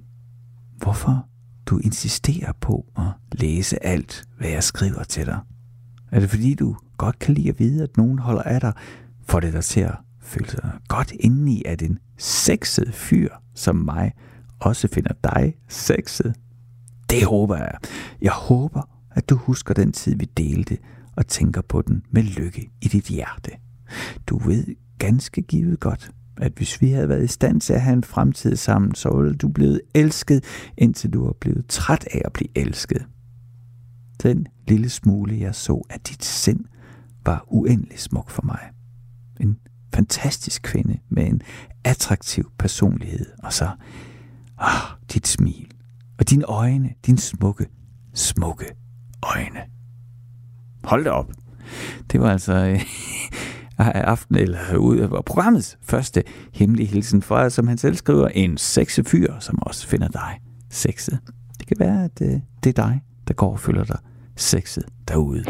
Hvorfor 0.77 1.29
du 1.67 1.79
insisterer 1.79 2.53
på 2.61 2.87
at 2.97 3.39
læse 3.39 3.85
alt, 3.85 4.25
hvad 4.39 4.49
jeg 4.49 4.65
skriver 4.65 5.03
til 5.03 5.27
dig? 5.27 5.41
Er 6.13 6.21
det 6.21 6.31
fordi, 6.31 6.55
du 6.55 6.77
godt 6.97 7.19
kan 7.19 7.35
lide 7.35 7.49
at 7.49 7.59
vide, 7.59 7.83
at 7.83 7.97
nogen 7.97 8.19
holder 8.19 8.43
af 8.43 8.61
dig, 8.61 8.73
får 9.23 9.41
det 9.41 9.53
dig 9.53 9.65
til 9.65 9.81
at 9.81 9.95
føle 10.23 10.51
sig 10.51 10.73
godt 10.89 11.13
indeni, 11.21 11.63
at 11.67 11.83
en 11.83 11.99
sexet 12.19 12.95
fyr 12.95 13.29
som 13.55 13.77
mig 13.77 14.13
også 14.61 14.89
finder 14.89 15.13
dig 15.25 15.55
sexet? 15.69 16.35
Det 17.11 17.25
håber 17.25 17.57
jeg. 17.57 17.75
Jeg 18.23 18.33
håber, 18.33 18.83
at 19.11 19.31
du 19.31 19.37
husker 19.37 19.75
den 19.75 19.93
tid, 19.93 20.17
vi 20.17 20.25
delte, 20.25 20.79
og 21.17 21.27
tænker 21.27 21.61
på 21.61 21.83
den 21.83 22.03
med 22.11 22.23
lykke 22.23 22.71
i 22.83 22.89
dit 22.89 23.05
hjerte. 23.05 23.51
Du 24.27 24.39
ved 24.39 24.65
ganske 24.99 25.43
givet 25.43 25.81
godt, 25.81 26.11
at 26.37 26.53
hvis 26.57 26.81
vi 26.81 26.91
havde 26.91 27.09
været 27.09 27.25
i 27.25 27.27
stand 27.27 27.61
til 27.61 27.73
at 27.73 27.81
have 27.81 27.97
en 27.97 28.05
fremtid 28.05 28.57
sammen, 28.57 28.95
så 28.95 29.17
ville 29.17 29.35
du 29.35 29.49
blevet 29.49 29.81
elsket, 29.95 30.45
indtil 30.79 31.13
du 31.13 31.25
var 31.25 31.33
blevet 31.41 31.67
træt 31.69 32.09
af 32.11 32.23
at 32.25 32.33
blive 32.33 32.59
elsket. 32.59 33.07
Den 34.23 34.47
lille 34.69 34.89
smule, 34.89 35.41
jeg 35.41 35.55
så 35.55 35.83
af 35.91 36.01
dit 36.01 36.25
sind, 36.25 36.65
var 37.27 37.45
uendelig 37.49 37.99
smuk 37.99 38.31
for 38.31 38.43
mig. 38.43 38.71
En 39.41 39.59
fantastisk 39.95 40.63
kvinde 40.63 40.99
med 41.09 41.27
en 41.27 41.43
attraktiv 41.85 42.51
personlighed, 42.59 43.27
og 43.43 43.53
så 43.53 43.71
ah, 44.59 44.81
dit 45.13 45.27
smil, 45.27 45.73
og 46.19 46.31
dine 46.31 46.45
øjne, 46.45 46.91
dine 47.07 47.19
smukke, 47.19 47.67
smukke 48.15 48.67
øjne. 49.23 49.61
Hold 50.85 51.05
da 51.05 51.11
op. 51.11 51.33
Det 52.13 52.21
var 52.21 52.31
altså 52.31 52.53
øh, 52.55 52.81
aften, 54.11 54.37
eller 54.37 54.77
ud 54.77 54.97
af 54.97 55.25
programmets 55.25 55.79
første 55.83 56.23
hemmelige 56.55 56.87
hilsen 56.87 57.23
fra, 57.23 57.51
som 57.51 57.69
han 57.69 57.79
selv 57.79 57.97
skriver, 57.97 58.29
en 58.29 58.59
sexe 58.59 59.05
fyr, 59.05 59.39
som 59.41 59.59
også 59.63 59.87
finder 59.87 60.09
dig 60.09 60.41
sexet. 60.71 61.19
Det 61.59 61.67
kan 61.67 61.77
være, 61.81 62.05
at 62.05 62.21
øh, 62.23 62.41
det 62.65 62.79
er 62.79 62.83
dig, 62.85 63.01
der 63.29 63.35
går 63.35 63.53
og 63.53 63.61
føler 63.61 63.85
dig 63.85 63.99
sexet 64.37 64.85
derude. 65.09 65.45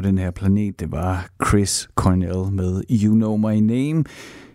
På 0.00 0.06
den 0.06 0.18
her 0.18 0.30
planet. 0.30 0.80
Det 0.80 0.92
var 0.92 1.28
Chris 1.48 1.88
Cornell 1.94 2.52
med 2.52 2.82
You 2.90 3.14
Know 3.14 3.36
My 3.36 3.54
Name 3.54 4.04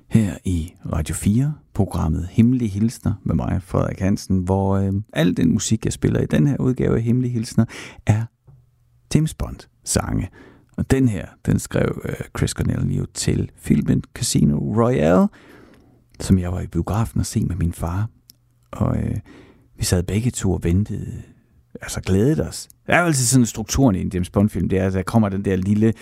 her 0.08 0.38
i 0.46 0.74
Radio 0.94 1.16
4, 1.16 1.54
programmet 1.74 2.28
Hemmelige 2.32 2.70
Hilsner 2.70 3.14
med 3.24 3.36
mig, 3.36 3.62
Frederik 3.62 4.00
Hansen, 4.00 4.40
hvor 4.40 4.76
øh, 4.76 4.94
al 5.14 5.38
den 5.38 5.54
musik, 5.54 5.86
jeg 5.86 5.94
spiller 5.94 6.22
i 6.22 6.26
den 6.26 6.48
her 6.48 6.58
udgave 6.60 6.96
af 6.96 7.02
Hemmelige 7.02 7.32
Hilsner, 7.32 7.66
er 8.06 8.26
James 9.16 9.34
Bond 9.34 9.60
sange. 9.84 10.30
Og 10.78 10.92
den 10.92 11.08
her, 11.08 11.26
den 11.46 11.60
skrev 11.60 12.02
øh, 12.06 12.16
Chris 12.38 12.52
Cornell 12.52 12.96
jo 12.96 13.06
til 13.14 13.52
filmen 13.58 14.04
Casino 14.14 14.58
Royale, 14.58 15.28
som 16.20 16.40
jeg 16.40 16.52
var 16.52 16.62
i 16.62 16.68
biografen 16.68 17.20
og 17.20 17.26
se 17.26 17.46
med 17.46 17.56
min 17.56 17.74
far. 17.74 18.10
Og 18.72 18.98
øh, 18.98 19.18
vi 19.78 19.84
sad 19.84 20.04
begge 20.04 20.32
to 20.32 20.52
og 20.52 20.64
ventede 20.64 21.22
altså 21.82 22.02
glædet 22.02 22.48
os. 22.48 22.68
Det 22.88 22.96
er 22.96 23.00
jo 23.00 23.06
altid 23.06 23.26
sådan 23.26 23.46
strukturen 23.46 23.96
i 23.96 24.02
en 24.02 24.12
James 24.14 24.30
Bond-film, 24.30 24.70
det 24.70 24.80
er, 24.80 24.88
at 24.88 24.94
der 24.94 25.04
kommer 25.04 25.30
den 25.30 25.46
der 25.46 25.56
lille, 25.56 25.94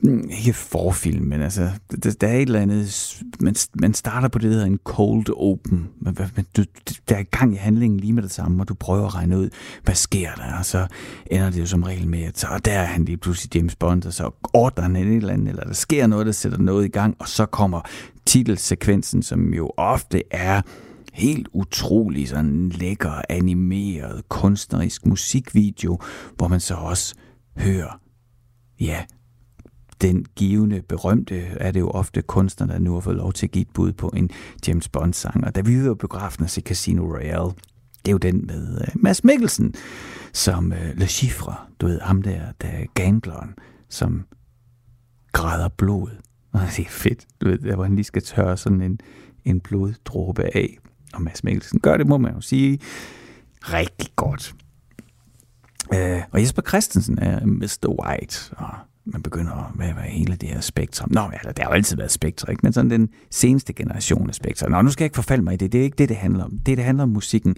mm, 0.00 0.30
ikke 0.38 0.52
forfilm, 0.52 1.24
men 1.24 1.42
altså, 1.42 1.70
der, 2.02 2.16
der 2.20 2.28
er 2.28 2.36
et 2.36 2.42
eller 2.42 2.60
andet, 2.60 3.22
man, 3.40 3.54
man 3.74 3.94
starter 3.94 4.28
på 4.28 4.38
det, 4.38 4.44
der 4.44 4.52
hedder 4.52 4.66
en 4.66 4.80
cold 4.84 5.26
open, 5.36 5.88
men, 6.00 6.16
men 6.36 6.46
du, 6.56 6.64
der 7.08 7.16
er 7.16 7.22
gang 7.22 7.54
i 7.54 7.56
handlingen 7.56 8.00
lige 8.00 8.12
med 8.12 8.22
det 8.22 8.30
samme, 8.30 8.62
og 8.62 8.68
du 8.68 8.74
prøver 8.74 9.06
at 9.06 9.14
regne 9.14 9.38
ud, 9.38 9.50
hvad 9.84 9.94
sker 9.94 10.30
der, 10.34 10.58
og 10.58 10.64
så 10.64 10.86
ender 11.30 11.50
det 11.50 11.60
jo 11.60 11.66
som 11.66 11.82
regel 11.82 12.08
med, 12.08 12.22
at 12.22 12.38
så, 12.38 12.46
og 12.46 12.64
der 12.64 12.72
er 12.72 12.84
han 12.84 13.04
lige 13.04 13.16
pludselig 13.16 13.56
James 13.56 13.76
Bond, 13.76 14.06
og 14.06 14.12
så 14.12 14.30
ordner 14.52 14.82
han 14.82 14.96
et 14.96 15.16
eller 15.16 15.32
andet, 15.32 15.48
eller 15.48 15.64
der 15.64 15.74
sker 15.74 16.06
noget, 16.06 16.26
der 16.26 16.32
sætter 16.32 16.58
noget 16.58 16.84
i 16.84 16.88
gang, 16.88 17.16
og 17.18 17.28
så 17.28 17.46
kommer 17.46 17.80
titelsekvensen, 18.26 19.22
som 19.22 19.54
jo 19.54 19.70
ofte 19.76 20.22
er 20.30 20.62
helt 21.12 21.48
utrolig 21.52 22.28
sådan 22.28 22.68
lækker 22.68 23.22
animeret 23.28 24.28
kunstnerisk 24.28 25.06
musikvideo, 25.06 25.98
hvor 26.36 26.48
man 26.48 26.60
så 26.60 26.74
også 26.74 27.14
hører, 27.56 28.00
ja, 28.80 29.04
den 30.00 30.26
givende, 30.36 30.82
berømte, 30.82 31.36
er 31.38 31.70
det 31.70 31.80
jo 31.80 31.90
ofte 31.90 32.22
kunstner, 32.22 32.66
der 32.66 32.78
nu 32.78 32.92
har 32.92 33.00
fået 33.00 33.16
lov 33.16 33.32
til 33.32 33.46
at 33.46 33.50
give 33.50 33.62
et 33.62 33.70
bud 33.74 33.92
på 33.92 34.12
en 34.16 34.30
James 34.68 34.88
Bond-sang. 34.88 35.44
Og 35.44 35.54
da 35.54 35.60
vi 35.60 35.88
var 35.88 35.94
biografen 35.94 36.44
og 36.44 36.50
se 36.50 36.60
Casino 36.60 37.02
Royale, 37.02 37.52
det 38.04 38.08
er 38.08 38.12
jo 38.12 38.18
den 38.18 38.46
med 38.46 38.80
uh, 38.80 39.02
Mads 39.02 39.24
Mikkelsen, 39.24 39.74
som 40.32 40.72
uh, 40.72 40.98
Le 40.98 41.06
Chiffre, 41.06 41.54
du 41.80 41.86
ved, 41.86 42.00
ham 42.00 42.22
der, 42.22 42.40
der 42.62 42.68
er 42.68 42.84
gambleren, 42.94 43.54
som 43.88 44.24
græder 45.32 45.68
blod. 45.68 46.10
Og 46.52 46.60
det 46.76 46.84
er 46.84 46.90
fedt, 46.90 47.26
du 47.40 47.48
ved, 47.48 47.58
der 47.58 47.74
hvor 47.74 47.84
han 47.84 47.94
lige 47.94 48.04
skal 48.04 48.22
tørre 48.22 48.56
sådan 48.56 48.82
en, 48.82 49.00
en 49.44 49.60
bloddråbe 49.60 50.56
af. 50.56 50.78
Og 51.18 51.22
Mads 51.24 51.44
Mikkelsen 51.44 51.80
gør 51.80 51.96
det, 51.96 52.06
må 52.06 52.18
man 52.18 52.34
jo 52.34 52.40
sige, 52.40 52.78
rigtig 53.62 54.08
godt. 54.16 54.54
Øh, 55.94 56.22
og 56.30 56.40
Jesper 56.40 56.62
Christensen 56.62 57.18
er 57.18 57.46
Mr. 57.46 57.88
White, 57.88 58.54
og 58.56 58.74
man 59.04 59.22
begynder 59.22 59.52
at 59.52 59.72
hvad, 59.74 59.92
hvad 59.92 60.02
hele 60.02 60.36
det 60.36 60.48
her 60.48 60.60
spektrum. 60.60 61.12
Nå, 61.12 61.20
ja, 61.20 61.50
der 61.50 61.62
har 61.62 61.70
jo 61.70 61.74
altid 61.74 61.96
været 61.96 62.10
spektrum, 62.10 62.50
ikke? 62.50 62.60
men 62.62 62.72
sådan 62.72 62.90
den 62.90 63.08
seneste 63.30 63.72
generation 63.72 64.28
af 64.28 64.34
spektrum. 64.34 64.70
Nå, 64.70 64.82
nu 64.82 64.90
skal 64.90 65.04
jeg 65.04 65.06
ikke 65.06 65.14
forfalde 65.14 65.42
mig 65.44 65.54
i 65.54 65.56
det. 65.56 65.72
Det 65.72 65.80
er 65.80 65.84
ikke 65.84 65.96
det, 65.98 66.08
det 66.08 66.16
handler 66.16 66.44
om. 66.44 66.58
Det, 66.66 66.76
det 66.76 66.84
handler 66.84 67.02
om 67.02 67.08
musikken. 67.08 67.56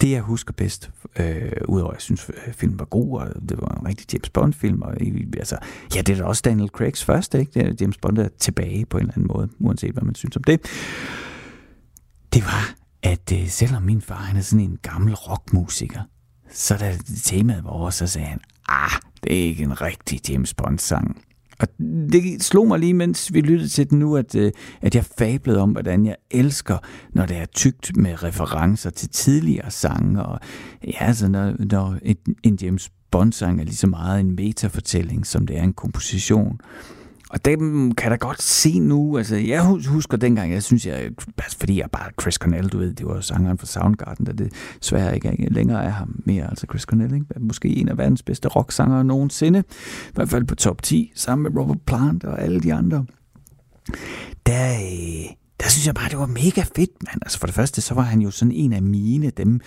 Det, 0.00 0.10
jeg 0.10 0.20
husker 0.20 0.52
bedst, 0.52 0.90
øh, 1.18 1.52
udover 1.68 1.90
at 1.90 1.94
jeg 1.94 2.02
synes, 2.02 2.30
at 2.46 2.54
filmen 2.54 2.78
var 2.78 2.84
god, 2.84 3.20
og 3.20 3.48
det 3.48 3.60
var 3.60 3.78
en 3.80 3.88
rigtig 3.88 4.14
James 4.14 4.30
Bond-film, 4.30 4.82
og 4.82 4.94
altså, 5.36 5.58
ja, 5.94 6.00
det 6.00 6.12
er 6.12 6.16
da 6.16 6.24
også 6.24 6.42
Daniel 6.44 6.68
Craigs 6.68 7.04
første, 7.04 7.40
ikke? 7.40 7.52
Det 7.54 7.66
er 7.66 7.72
James 7.80 7.98
Bond 7.98 8.18
er 8.18 8.28
tilbage 8.38 8.86
på 8.86 8.96
en 8.96 9.02
eller 9.02 9.14
anden 9.14 9.30
måde, 9.34 9.48
uanset 9.58 9.92
hvad 9.92 10.02
man 10.02 10.14
synes 10.14 10.36
om 10.36 10.44
det. 10.44 10.60
Det 12.32 12.44
var, 12.44 12.74
at 13.06 13.32
øh, 13.32 13.48
selvom 13.48 13.82
min 13.82 14.00
far 14.00 14.16
han 14.16 14.36
er 14.36 14.40
sådan 14.40 14.64
en 14.64 14.78
gammel 14.82 15.14
rockmusiker, 15.14 16.00
så 16.50 16.76
da 16.76 16.98
temaet 17.24 17.64
var 17.64 17.70
over, 17.70 17.90
så 17.90 18.06
sagde 18.06 18.26
han, 18.26 18.40
ah, 18.68 19.00
det 19.24 19.32
er 19.32 19.44
ikke 19.44 19.62
en 19.62 19.80
rigtig 19.80 20.30
James 20.30 20.54
Bond-sang. 20.54 21.22
Og 21.58 21.68
det 22.12 22.42
slog 22.42 22.68
mig 22.68 22.78
lige, 22.78 22.94
mens 22.94 23.34
vi 23.34 23.40
lyttede 23.40 23.68
til 23.68 23.90
den 23.90 23.98
nu, 23.98 24.16
at, 24.16 24.34
øh, 24.34 24.52
at 24.80 24.94
jeg 24.94 25.04
fablede 25.18 25.60
om, 25.60 25.70
hvordan 25.70 26.06
jeg 26.06 26.16
elsker, 26.30 26.78
når 27.12 27.26
det 27.26 27.36
er 27.36 27.46
tygt 27.46 27.96
med 27.96 28.22
referencer 28.22 28.90
til 28.90 29.08
tidligere 29.08 29.70
sange. 29.70 30.22
Og 30.22 30.40
ja, 30.84 31.06
altså 31.06 31.28
når, 31.28 31.54
når 31.58 31.98
et, 32.02 32.18
en 32.42 32.58
James 32.62 32.90
Bond-sang 33.10 33.60
er 33.60 33.64
lige 33.64 33.76
så 33.76 33.86
meget 33.86 34.20
en 34.20 34.36
metafortælling, 34.36 35.26
som 35.26 35.46
det 35.46 35.58
er 35.58 35.62
en 35.62 35.72
komposition. 35.72 36.60
Og 37.36 37.44
dem 37.44 37.92
kan 37.92 38.10
da 38.10 38.16
godt 38.16 38.42
se 38.42 38.78
nu, 38.80 39.18
altså 39.18 39.36
jeg 39.36 39.62
husker 39.86 40.16
dengang, 40.16 40.52
jeg 40.52 40.62
synes, 40.62 40.86
jeg, 40.86 41.10
altså, 41.38 41.58
fordi 41.58 41.80
jeg 41.80 41.90
bare 41.90 42.10
Chris 42.20 42.34
Cornell, 42.34 42.68
du 42.68 42.78
ved, 42.78 42.94
det 42.94 43.06
var 43.06 43.20
sangeren 43.20 43.58
fra 43.58 43.66
Soundgarden, 43.66 44.26
der 44.26 44.32
det 44.32 44.52
svært 44.80 45.14
ikke 45.14 45.48
længere 45.50 45.84
er 45.84 45.90
ham 45.90 46.22
mere, 46.24 46.50
altså 46.50 46.66
Chris 46.70 46.82
Cornell, 46.82 47.14
ikke? 47.14 47.26
måske 47.40 47.68
en 47.68 47.88
af 47.88 47.98
verdens 47.98 48.22
bedste 48.22 48.48
rocksangere 48.48 49.04
nogensinde, 49.04 49.58
i 50.08 50.12
hvert 50.14 50.28
fald 50.28 50.44
på 50.44 50.54
top 50.54 50.82
10, 50.82 51.12
sammen 51.14 51.42
med 51.42 51.62
Robert 51.62 51.80
Plant 51.86 52.24
og 52.24 52.42
alle 52.42 52.60
de 52.60 52.74
andre. 52.74 53.04
Der, 54.46 54.72
øh, 54.72 55.30
der 55.60 55.68
synes 55.68 55.86
jeg 55.86 55.94
bare, 55.94 56.08
det 56.08 56.18
var 56.18 56.26
mega 56.26 56.62
fedt, 56.76 57.02
mand. 57.06 57.20
Altså 57.22 57.38
for 57.38 57.46
det 57.46 57.54
første, 57.54 57.80
så 57.80 57.94
var 57.94 58.02
han 58.02 58.20
jo 58.20 58.30
sådan 58.30 58.52
en 58.52 58.72
af 58.72 58.82
mine, 58.82 59.30
dem, 59.30 59.60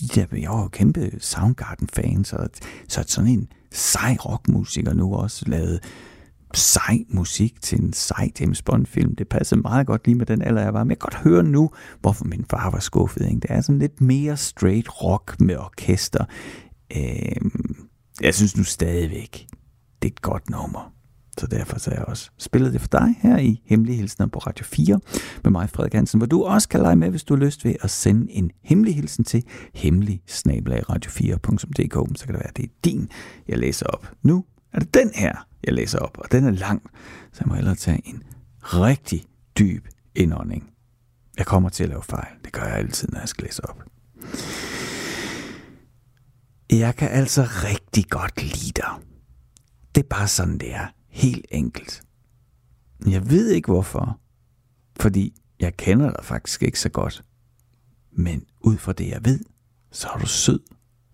de 0.00 0.08
der, 0.08 0.26
jeg 0.32 0.50
var 0.50 0.62
jo 0.62 0.68
kæmpe 0.68 1.10
Soundgarden-fans, 1.20 2.32
og 2.32 2.48
så 2.88 3.04
sådan 3.06 3.30
en 3.30 3.48
sej 3.72 4.16
rockmusiker 4.20 4.94
nu 4.94 5.14
også 5.14 5.44
lavet 5.46 5.80
sej 6.54 7.04
musik 7.08 7.62
til 7.62 7.80
en 7.80 7.92
sej 7.92 8.30
James 8.40 8.62
Bond-film. 8.62 9.16
Det 9.16 9.28
passede 9.28 9.60
meget 9.60 9.86
godt 9.86 10.06
lige 10.06 10.14
med 10.14 10.26
den 10.26 10.42
alder, 10.42 10.62
jeg 10.62 10.74
var. 10.74 10.84
Men 10.84 10.90
jeg 10.90 10.98
kan 10.98 11.10
godt 11.10 11.22
høre 11.24 11.42
nu, 11.42 11.70
hvorfor 12.00 12.24
min 12.24 12.44
far 12.50 12.70
var 12.70 12.80
skuffet. 12.80 13.26
Ikke? 13.26 13.40
Det 13.40 13.50
er 13.50 13.60
sådan 13.60 13.78
lidt 13.78 14.00
mere 14.00 14.36
straight 14.36 15.02
rock 15.02 15.40
med 15.40 15.56
orkester. 15.56 16.24
Øh, 16.96 17.50
jeg 18.20 18.34
synes 18.34 18.56
nu 18.56 18.62
stadigvæk, 18.62 19.46
det 20.02 20.08
er 20.08 20.12
et 20.12 20.22
godt 20.22 20.50
nummer. 20.50 20.92
Så 21.38 21.46
derfor 21.46 21.78
så 21.78 21.90
jeg 21.90 22.04
også 22.04 22.30
spillet 22.38 22.72
det 22.72 22.80
for 22.80 22.88
dig 22.88 23.16
her 23.20 23.38
i 23.38 23.62
Hemmelige 23.64 23.96
Hilsner 23.96 24.26
på 24.26 24.38
Radio 24.38 24.64
4 24.64 25.00
med 25.44 25.50
mig, 25.50 25.70
Frederik 25.70 25.94
Hansen, 25.94 26.18
hvor 26.18 26.26
du 26.26 26.44
også 26.44 26.68
kan 26.68 26.80
lege 26.80 26.96
med, 26.96 27.10
hvis 27.10 27.24
du 27.24 27.36
har 27.36 27.44
lyst 27.44 27.64
ved 27.64 27.74
at 27.80 27.90
sende 27.90 28.32
en 28.32 28.50
hemmelig 28.64 28.94
hilsen 28.94 29.24
til 29.24 29.44
hemmelig 29.74 30.22
radio4.dk. 30.28 32.18
Så 32.18 32.26
kan 32.26 32.34
det 32.34 32.40
være, 32.40 32.48
at 32.48 32.56
det 32.56 32.64
er 32.64 32.68
din, 32.84 33.08
jeg 33.48 33.58
læser 33.58 33.86
op. 33.86 34.12
Nu 34.22 34.44
er 34.72 34.78
det 34.78 34.94
den 34.94 35.10
her, 35.14 35.47
jeg 35.68 35.74
læser 35.74 35.98
op, 35.98 36.18
og 36.18 36.32
den 36.32 36.44
er 36.44 36.50
lang, 36.50 36.82
så 37.32 37.38
jeg 37.40 37.48
må 37.48 37.54
hellere 37.54 37.74
tage 37.74 38.02
en 38.04 38.22
rigtig 38.62 39.24
dyb 39.58 39.88
indånding. 40.14 40.70
Jeg 41.38 41.46
kommer 41.46 41.68
til 41.68 41.82
at 41.82 41.88
lave 41.88 42.02
fejl. 42.02 42.34
Det 42.44 42.52
gør 42.52 42.62
jeg 42.62 42.76
altid, 42.76 43.08
når 43.08 43.18
jeg 43.18 43.28
skal 43.28 43.44
læse 43.44 43.64
op. 43.64 43.82
Jeg 46.70 46.96
kan 46.96 47.08
altså 47.08 47.42
rigtig 47.42 48.04
godt 48.10 48.42
lide 48.42 48.72
dig. 48.72 48.90
Det 49.94 50.02
er 50.02 50.08
bare 50.08 50.28
sådan, 50.28 50.58
det 50.58 50.74
er. 50.74 50.86
Helt 51.08 51.46
enkelt. 51.50 52.02
Jeg 53.06 53.30
ved 53.30 53.50
ikke 53.50 53.66
hvorfor. 53.66 54.20
Fordi 55.00 55.34
jeg 55.60 55.76
kender 55.76 56.10
dig 56.10 56.24
faktisk 56.24 56.62
ikke 56.62 56.80
så 56.80 56.88
godt. 56.88 57.24
Men 58.12 58.44
ud 58.60 58.76
fra 58.76 58.92
det, 58.92 59.08
jeg 59.08 59.24
ved, 59.24 59.40
så 59.92 60.08
er 60.08 60.18
du 60.18 60.26
sød, 60.26 60.60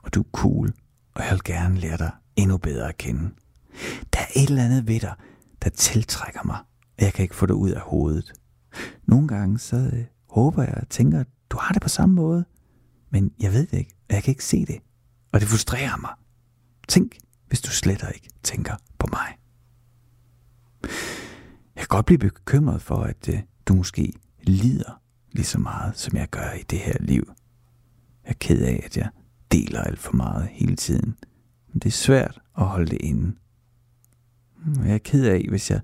og 0.02 0.14
du 0.14 0.20
er 0.20 0.28
cool, 0.32 0.72
og 1.14 1.22
jeg 1.22 1.30
vil 1.30 1.44
gerne 1.44 1.78
lære 1.78 1.96
dig 1.96 2.10
endnu 2.36 2.56
bedre 2.56 2.88
at 2.88 2.96
kende. 2.96 3.30
Der 4.12 4.20
er 4.20 4.26
et 4.36 4.48
eller 4.48 4.64
andet 4.64 4.88
ved 4.88 5.00
dig, 5.00 5.14
der 5.62 5.70
tiltrækker 5.70 6.40
mig, 6.44 6.58
og 6.98 7.04
jeg 7.04 7.12
kan 7.12 7.22
ikke 7.22 7.34
få 7.34 7.46
det 7.46 7.54
ud 7.54 7.70
af 7.70 7.80
hovedet. 7.80 8.32
Nogle 9.06 9.28
gange 9.28 9.58
så 9.58 9.76
øh, 9.76 10.04
håber 10.30 10.62
jeg 10.62 10.74
og 10.74 10.88
tænker, 10.88 11.20
at 11.20 11.26
du 11.50 11.56
har 11.60 11.72
det 11.72 11.82
på 11.82 11.88
samme 11.88 12.14
måde, 12.14 12.44
men 13.10 13.32
jeg 13.40 13.52
ved 13.52 13.66
det 13.66 13.78
ikke, 13.78 13.94
og 14.08 14.14
jeg 14.14 14.22
kan 14.22 14.32
ikke 14.32 14.44
se 14.44 14.66
det, 14.66 14.78
og 15.32 15.40
det 15.40 15.48
frustrerer 15.48 15.96
mig. 16.00 16.10
Tænk, 16.88 17.16
hvis 17.48 17.60
du 17.60 17.70
slet 17.70 18.04
ikke 18.14 18.28
tænker 18.42 18.74
på 18.98 19.06
mig. 19.12 19.38
Jeg 21.76 21.80
kan 21.80 21.86
godt 21.88 22.06
blive 22.06 22.18
bekymret 22.18 22.82
for, 22.82 22.96
at 22.96 23.28
øh, 23.28 23.40
du 23.66 23.74
måske 23.74 24.12
lider 24.42 25.00
lige 25.32 25.46
så 25.46 25.58
meget, 25.58 25.98
som 25.98 26.16
jeg 26.16 26.28
gør 26.30 26.52
i 26.52 26.62
det 26.62 26.78
her 26.78 26.96
liv. 27.00 27.32
Jeg 28.24 28.30
er 28.30 28.34
ked 28.40 28.62
af, 28.62 28.82
at 28.84 28.96
jeg 28.96 29.08
deler 29.52 29.80
alt 29.80 29.98
for 29.98 30.12
meget 30.12 30.48
hele 30.50 30.76
tiden. 30.76 31.14
Men 31.72 31.78
det 31.78 31.86
er 31.86 31.90
svært 31.90 32.40
at 32.58 32.66
holde 32.66 32.90
det 32.90 32.98
inde. 33.00 33.36
Mm, 34.64 34.86
jeg 34.86 34.94
er 34.94 34.98
ked 34.98 35.26
af, 35.26 35.46
hvis 35.48 35.70
jeg 35.70 35.80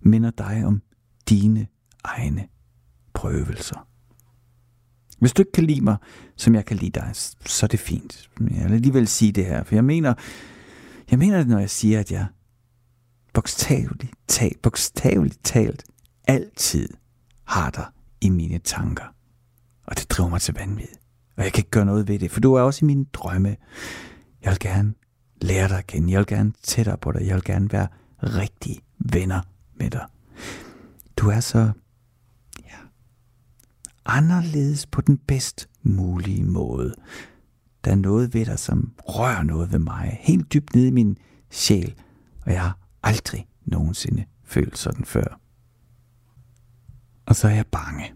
minder 0.00 0.30
dig 0.30 0.64
om 0.64 0.82
dine 1.28 1.66
egne 2.04 2.48
prøvelser. 3.14 3.88
Hvis 5.18 5.32
du 5.32 5.42
ikke 5.42 5.52
kan 5.52 5.64
lide 5.64 5.80
mig, 5.80 5.96
som 6.36 6.54
jeg 6.54 6.64
kan 6.64 6.76
lide 6.76 6.90
dig, 6.90 7.10
så 7.46 7.66
er 7.66 7.68
det 7.68 7.80
fint. 7.80 8.30
Jeg 8.40 8.64
vil 8.64 8.74
alligevel 8.74 9.08
sige 9.08 9.32
det 9.32 9.44
her, 9.46 9.62
for 9.62 9.74
jeg 9.74 9.84
mener, 9.84 10.14
jeg 11.10 11.18
mener 11.18 11.38
det, 11.38 11.48
når 11.48 11.58
jeg 11.58 11.70
siger, 11.70 12.00
at 12.00 12.12
jeg 12.12 12.26
bogstaveligt 13.34 14.14
talt, 14.28 14.62
bogstaveligt 14.62 15.38
talt 15.44 15.84
altid 16.24 16.88
har 17.44 17.70
dig 17.70 17.86
i 18.20 18.28
mine 18.28 18.58
tanker. 18.58 19.14
Og 19.86 19.98
det 19.98 20.10
driver 20.10 20.30
mig 20.30 20.40
til 20.40 20.54
vanvid. 20.54 20.88
Og 21.36 21.44
jeg 21.44 21.52
kan 21.52 21.60
ikke 21.60 21.70
gøre 21.70 21.84
noget 21.84 22.08
ved 22.08 22.18
det, 22.18 22.30
for 22.30 22.40
du 22.40 22.54
er 22.54 22.62
også 22.62 22.84
i 22.84 22.86
mine 22.86 23.04
drømme. 23.12 23.56
Jeg 24.42 24.50
vil 24.50 24.58
gerne 24.58 24.94
lære 25.40 25.68
dig 25.68 25.78
at 25.78 25.86
kende. 25.86 26.12
Jeg 26.12 26.18
vil 26.18 26.26
gerne 26.26 26.52
tættere 26.62 26.98
på 26.98 27.12
dig. 27.12 27.26
Jeg 27.26 27.34
vil 27.34 27.44
gerne 27.44 27.72
være 27.72 27.88
rigtig 28.22 28.78
venner 28.98 29.40
med 29.74 29.90
dig. 29.90 30.06
Du 31.16 31.28
er 31.28 31.40
så 31.40 31.72
ja, 32.64 32.76
anderledes 34.04 34.86
på 34.86 35.00
den 35.00 35.18
bedst 35.18 35.68
mulige 35.82 36.44
måde. 36.44 36.94
Der 37.84 37.90
er 37.90 37.96
noget 37.96 38.34
ved 38.34 38.46
dig, 38.46 38.58
som 38.58 38.92
rører 38.98 39.42
noget 39.42 39.72
ved 39.72 39.78
mig, 39.78 40.18
helt 40.20 40.52
dybt 40.52 40.74
nede 40.74 40.88
i 40.88 40.90
min 40.90 41.18
sjæl, 41.50 41.94
og 42.46 42.52
jeg 42.52 42.62
har 42.62 42.78
aldrig 43.02 43.48
nogensinde 43.64 44.24
følt 44.44 44.78
sådan 44.78 45.04
før. 45.04 45.40
Og 47.26 47.36
så 47.36 47.48
er 47.48 47.54
jeg 47.54 47.66
bange. 47.66 48.12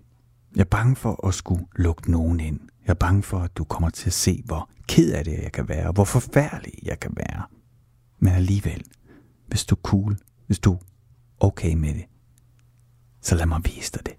Jeg 0.55 0.61
er 0.61 0.65
bange 0.65 0.97
for 0.97 1.27
at 1.27 1.35
skulle 1.35 1.67
lukke 1.77 2.11
nogen 2.11 2.41
ind. 2.41 2.61
Jeg 2.87 2.91
er 2.91 2.95
bange 2.95 3.23
for, 3.23 3.38
at 3.38 3.57
du 3.57 3.65
kommer 3.65 3.91
til 3.91 4.07
at 4.07 4.12
se, 4.12 4.43
hvor 4.45 4.71
ked 4.88 5.12
af 5.12 5.25
det 5.25 5.43
jeg 5.43 5.53
kan 5.53 5.69
være, 5.69 5.87
og 5.87 5.93
hvor 5.93 6.05
forfærdelig 6.05 6.75
jeg 6.83 7.01
kan 7.01 7.12
være. 7.17 7.43
Men 8.19 8.33
alligevel, 8.33 8.85
hvis 9.53 9.65
du 9.65 9.75
er 9.75 9.81
cool, 9.81 10.19
hvis 10.47 10.59
du 10.59 10.73
er 10.73 10.79
okay 11.41 11.75
med 11.75 11.95
det, 11.95 12.05
så 13.21 13.35
lad 13.35 13.47
mig 13.47 13.61
vise 13.65 13.93
dig 13.93 14.07
det. 14.07 14.15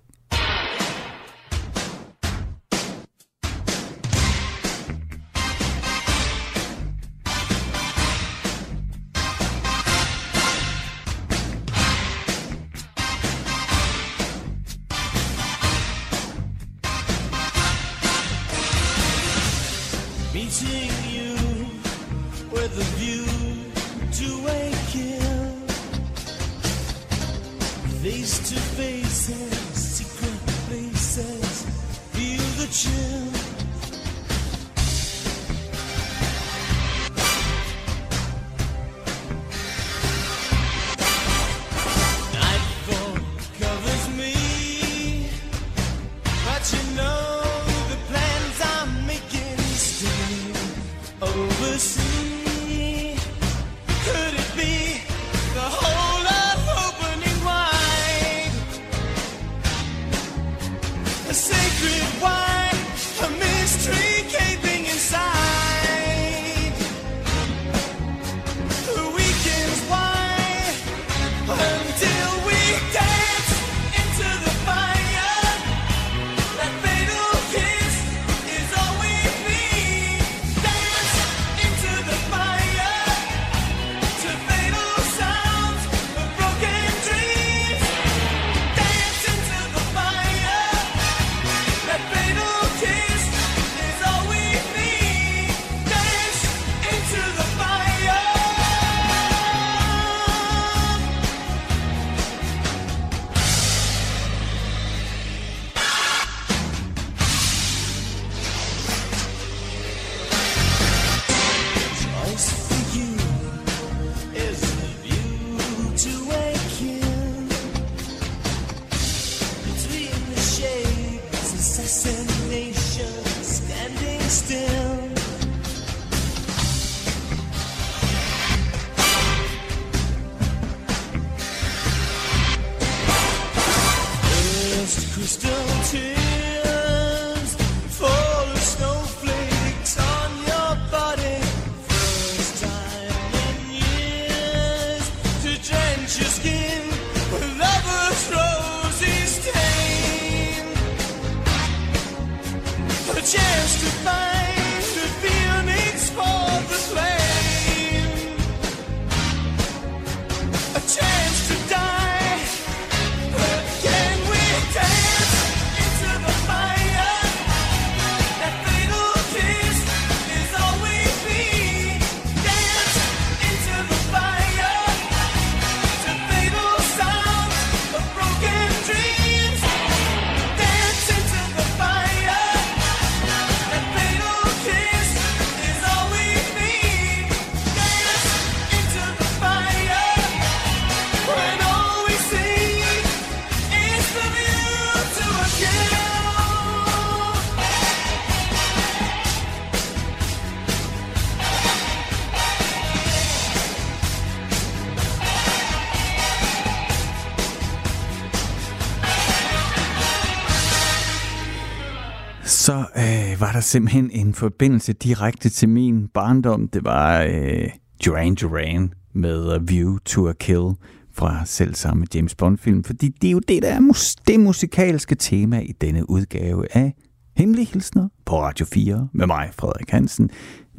Simpelthen 213.63 214.12
en 214.12 214.34
forbindelse 214.34 214.93
direkte 214.93 215.49
til 215.49 215.69
min 215.69 216.08
barndom. 216.08 216.67
Det 216.67 216.84
var 216.84 217.21
øh, 217.21 217.69
Duran 218.06 218.36
Duran 218.36 218.93
med 219.13 219.52
A 219.52 219.58
View 219.58 219.97
to 220.06 220.28
a 220.28 220.34
Kill 220.34 220.71
fra 221.12 221.45
selv 221.45 221.76
samme 221.76 222.06
James 222.15 222.36
Bond-film, 222.36 222.84
fordi 222.84 223.10
det 223.21 223.28
er 223.28 223.32
jo 223.32 223.39
det, 223.39 223.63
der 223.63 223.69
er 223.69 223.80
mus- 223.80 224.15
det 224.28 224.39
musikalske 224.39 225.15
tema 225.15 225.60
i 225.60 225.71
denne 225.82 226.10
udgave 226.10 226.78
af 226.78 226.93
Hemmelige 227.38 227.65
Hilsner 227.65 228.08
på 228.26 228.41
Radio 228.41 228.65
4 228.65 229.08
med 229.13 229.28
mig, 229.28 229.49
Frederik 229.54 229.89
Hansen. 229.89 230.30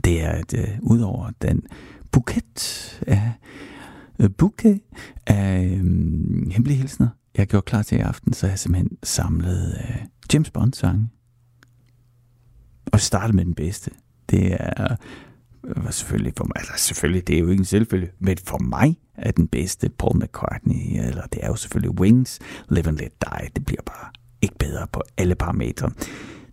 Det 0.05 0.23
er, 0.23 0.31
at 0.31 0.55
øh, 0.59 0.69
udover 0.83 1.31
den 1.43 1.63
buket 2.13 3.01
af 3.07 3.33
øh, 4.19 4.31
af 5.27 5.65
øh, 5.65 5.85
Hemmelige 6.51 6.77
Hilsner, 6.79 7.09
jeg 7.37 7.47
gjorde 7.47 7.65
klar 7.65 7.83
til 7.83 7.99
i 7.99 8.01
aften, 8.01 8.33
så 8.33 8.47
har 8.47 8.53
jeg 8.53 8.59
simpelthen 8.59 8.99
samlet 9.03 9.75
øh, 9.81 9.97
James 10.35 10.51
Bond-sange 10.51 11.09
og 12.95 13.01
starte 13.01 13.33
med 13.33 13.45
den 13.45 13.55
bedste. 13.55 13.91
Det 14.31 14.57
er 14.61 14.97
øh, 15.65 15.93
selvfølgelig 15.93 16.33
for 16.37 16.45
mig, 16.45 16.57
altså 16.57 16.73
selvfølgelig, 16.77 17.27
det 17.27 17.37
er 17.37 17.41
jo 17.41 17.49
ikke 17.49 17.61
en 17.61 17.65
selvfølge, 17.65 18.11
men 18.19 18.37
for 18.45 18.59
mig 18.59 18.97
er 19.15 19.31
den 19.31 19.49
bedste 19.49 19.89
Paul 19.89 20.23
McCartney, 20.23 21.07
eller 21.07 21.23
det 21.33 21.45
er 21.45 21.49
jo 21.49 21.57
selvfølgelig 21.57 22.01
Wings, 22.01 22.39
Live 22.71 22.89
and 22.89 22.99
Let 22.99 23.13
Die, 23.23 23.49
det 23.57 23.65
bliver 23.67 23.83
bare 23.87 24.11
ikke 24.43 24.55
bedre 24.59 24.87
på 24.93 25.03
alle 25.17 25.35
parametre. 25.35 25.91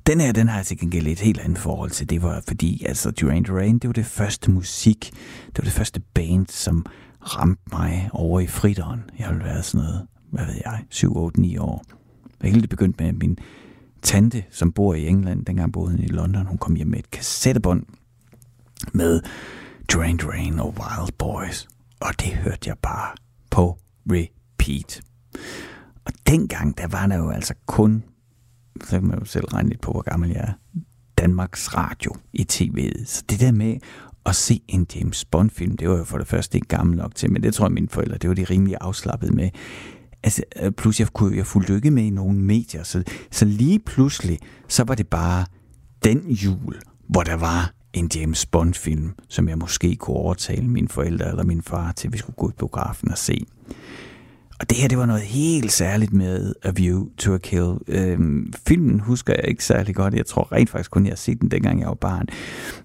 Den 0.07 0.21
her, 0.21 0.31
den 0.31 0.47
har 0.47 0.57
jeg 0.57 0.65
til 0.65 0.77
gengæld 0.77 1.07
et 1.07 1.19
helt 1.19 1.39
andet 1.39 1.57
forhold 1.57 1.89
til. 1.89 2.09
Det 2.09 2.21
var 2.21 2.43
fordi, 2.47 2.85
altså 2.85 3.11
Duran 3.11 3.43
Duran, 3.43 3.77
det 3.77 3.87
var 3.87 3.93
det 3.93 4.05
første 4.05 4.51
musik, 4.51 5.11
det 5.47 5.57
var 5.57 5.63
det 5.63 5.73
første 5.73 6.01
band, 6.13 6.47
som 6.47 6.85
ramte 7.21 7.61
mig 7.71 8.09
over 8.13 8.39
i 8.39 8.47
fritteren. 8.47 8.99
Jeg 9.19 9.29
ville 9.29 9.43
være 9.43 9.63
sådan 9.63 9.85
noget, 9.85 10.07
hvad 10.31 10.45
ved 10.45 10.55
jeg, 10.65 10.83
7, 10.89 11.17
8, 11.17 11.41
9 11.41 11.57
år. 11.57 11.83
Jeg 12.43 12.51
helt 12.51 12.69
begyndt 12.69 12.99
med 12.99 13.13
min 13.13 13.37
tante, 14.01 14.43
som 14.49 14.71
bor 14.71 14.93
i 14.93 15.07
England, 15.07 15.45
dengang 15.45 15.73
boede 15.73 15.91
hun 15.91 15.99
i 15.99 16.07
London, 16.07 16.45
hun 16.45 16.57
kom 16.57 16.75
hjem 16.75 16.87
med 16.87 16.99
et 16.99 17.11
kassettebånd 17.11 17.85
med 18.93 19.21
Duran 19.93 20.17
Duran 20.17 20.59
og 20.59 20.75
Wild 20.79 21.11
Boys. 21.17 21.67
Og 21.99 22.19
det 22.19 22.33
hørte 22.33 22.69
jeg 22.69 22.77
bare 22.81 23.15
på 23.49 23.77
repeat. 24.11 25.01
Og 26.05 26.13
dengang, 26.27 26.77
der 26.77 26.87
var 26.87 27.07
der 27.07 27.17
jo 27.17 27.29
altså 27.29 27.53
kun, 27.65 28.03
så 28.83 28.89
kan 28.89 29.07
man 29.07 29.19
jo 29.19 29.25
selv 29.25 29.45
regne 29.45 29.69
lidt 29.69 29.81
på, 29.81 29.91
hvor 29.91 30.01
gammel 30.01 30.29
jeg 30.29 30.39
er, 30.39 30.53
Danmarks 31.17 31.77
Radio 31.77 32.15
i 32.33 32.47
tv'et. 32.51 33.05
Så 33.05 33.23
det 33.29 33.39
der 33.39 33.51
med 33.51 33.77
at 34.25 34.35
se 34.35 34.61
en 34.67 34.87
James 34.95 35.25
Bond-film, 35.25 35.77
det 35.77 35.89
var 35.89 35.97
jo 35.97 36.03
for 36.03 36.17
det 36.17 36.27
første 36.27 36.57
ikke 36.57 36.67
gammel 36.67 36.97
nok 36.97 37.15
til, 37.15 37.31
men 37.31 37.43
det 37.43 37.53
tror 37.53 37.65
jeg 37.65 37.71
mine 37.71 37.89
forældre, 37.89 38.17
det 38.17 38.29
var 38.29 38.35
de 38.35 38.43
rimelig 38.43 38.75
afslappet 38.81 39.33
med. 39.33 39.49
Altså, 40.23 40.43
øh, 40.61 40.71
plus 40.71 40.99
jeg, 40.99 41.07
kunne, 41.07 41.37
jeg 41.37 41.45
fulgte 41.45 41.75
ikke 41.75 41.91
med 41.91 42.03
i 42.03 42.09
nogen 42.09 42.41
medier, 42.41 42.83
så, 42.83 43.03
så 43.31 43.45
lige 43.45 43.79
pludselig, 43.79 44.39
så 44.67 44.83
var 44.83 44.95
det 44.95 45.07
bare 45.07 45.45
den 46.03 46.29
jul, 46.29 46.81
hvor 47.07 47.23
der 47.23 47.35
var 47.35 47.73
en 47.93 48.09
James 48.15 48.45
Bond-film, 48.45 49.13
som 49.29 49.49
jeg 49.49 49.57
måske 49.57 49.95
kunne 49.95 50.17
overtale 50.17 50.67
mine 50.67 50.87
forældre 50.87 51.29
eller 51.29 51.43
min 51.43 51.61
far 51.61 51.91
til, 51.91 52.07
at 52.07 52.13
vi 52.13 52.17
skulle 52.17 52.35
gå 52.35 52.49
i 52.49 52.53
biografen 52.57 53.11
og 53.11 53.17
se. 53.17 53.45
Og 54.59 54.69
det 54.69 54.77
her, 54.77 54.87
det 54.87 54.97
var 54.97 55.05
noget 55.05 55.21
helt 55.21 55.71
særligt 55.71 56.13
med 56.13 56.53
A 56.63 56.71
View 56.75 57.07
to 57.17 57.33
a 57.33 57.37
Kill. 57.37 57.73
Øhm, 57.87 58.53
filmen 58.67 58.99
husker 58.99 59.33
jeg 59.33 59.47
ikke 59.47 59.65
særlig 59.65 59.95
godt. 59.95 60.13
Jeg 60.13 60.25
tror 60.25 60.51
rent 60.51 60.69
faktisk 60.69 60.91
kun, 60.91 61.05
jeg 61.05 61.11
har 61.11 61.15
set 61.15 61.41
den, 61.41 61.51
dengang 61.51 61.79
jeg 61.79 61.87
var 61.87 61.93
barn. 61.93 62.27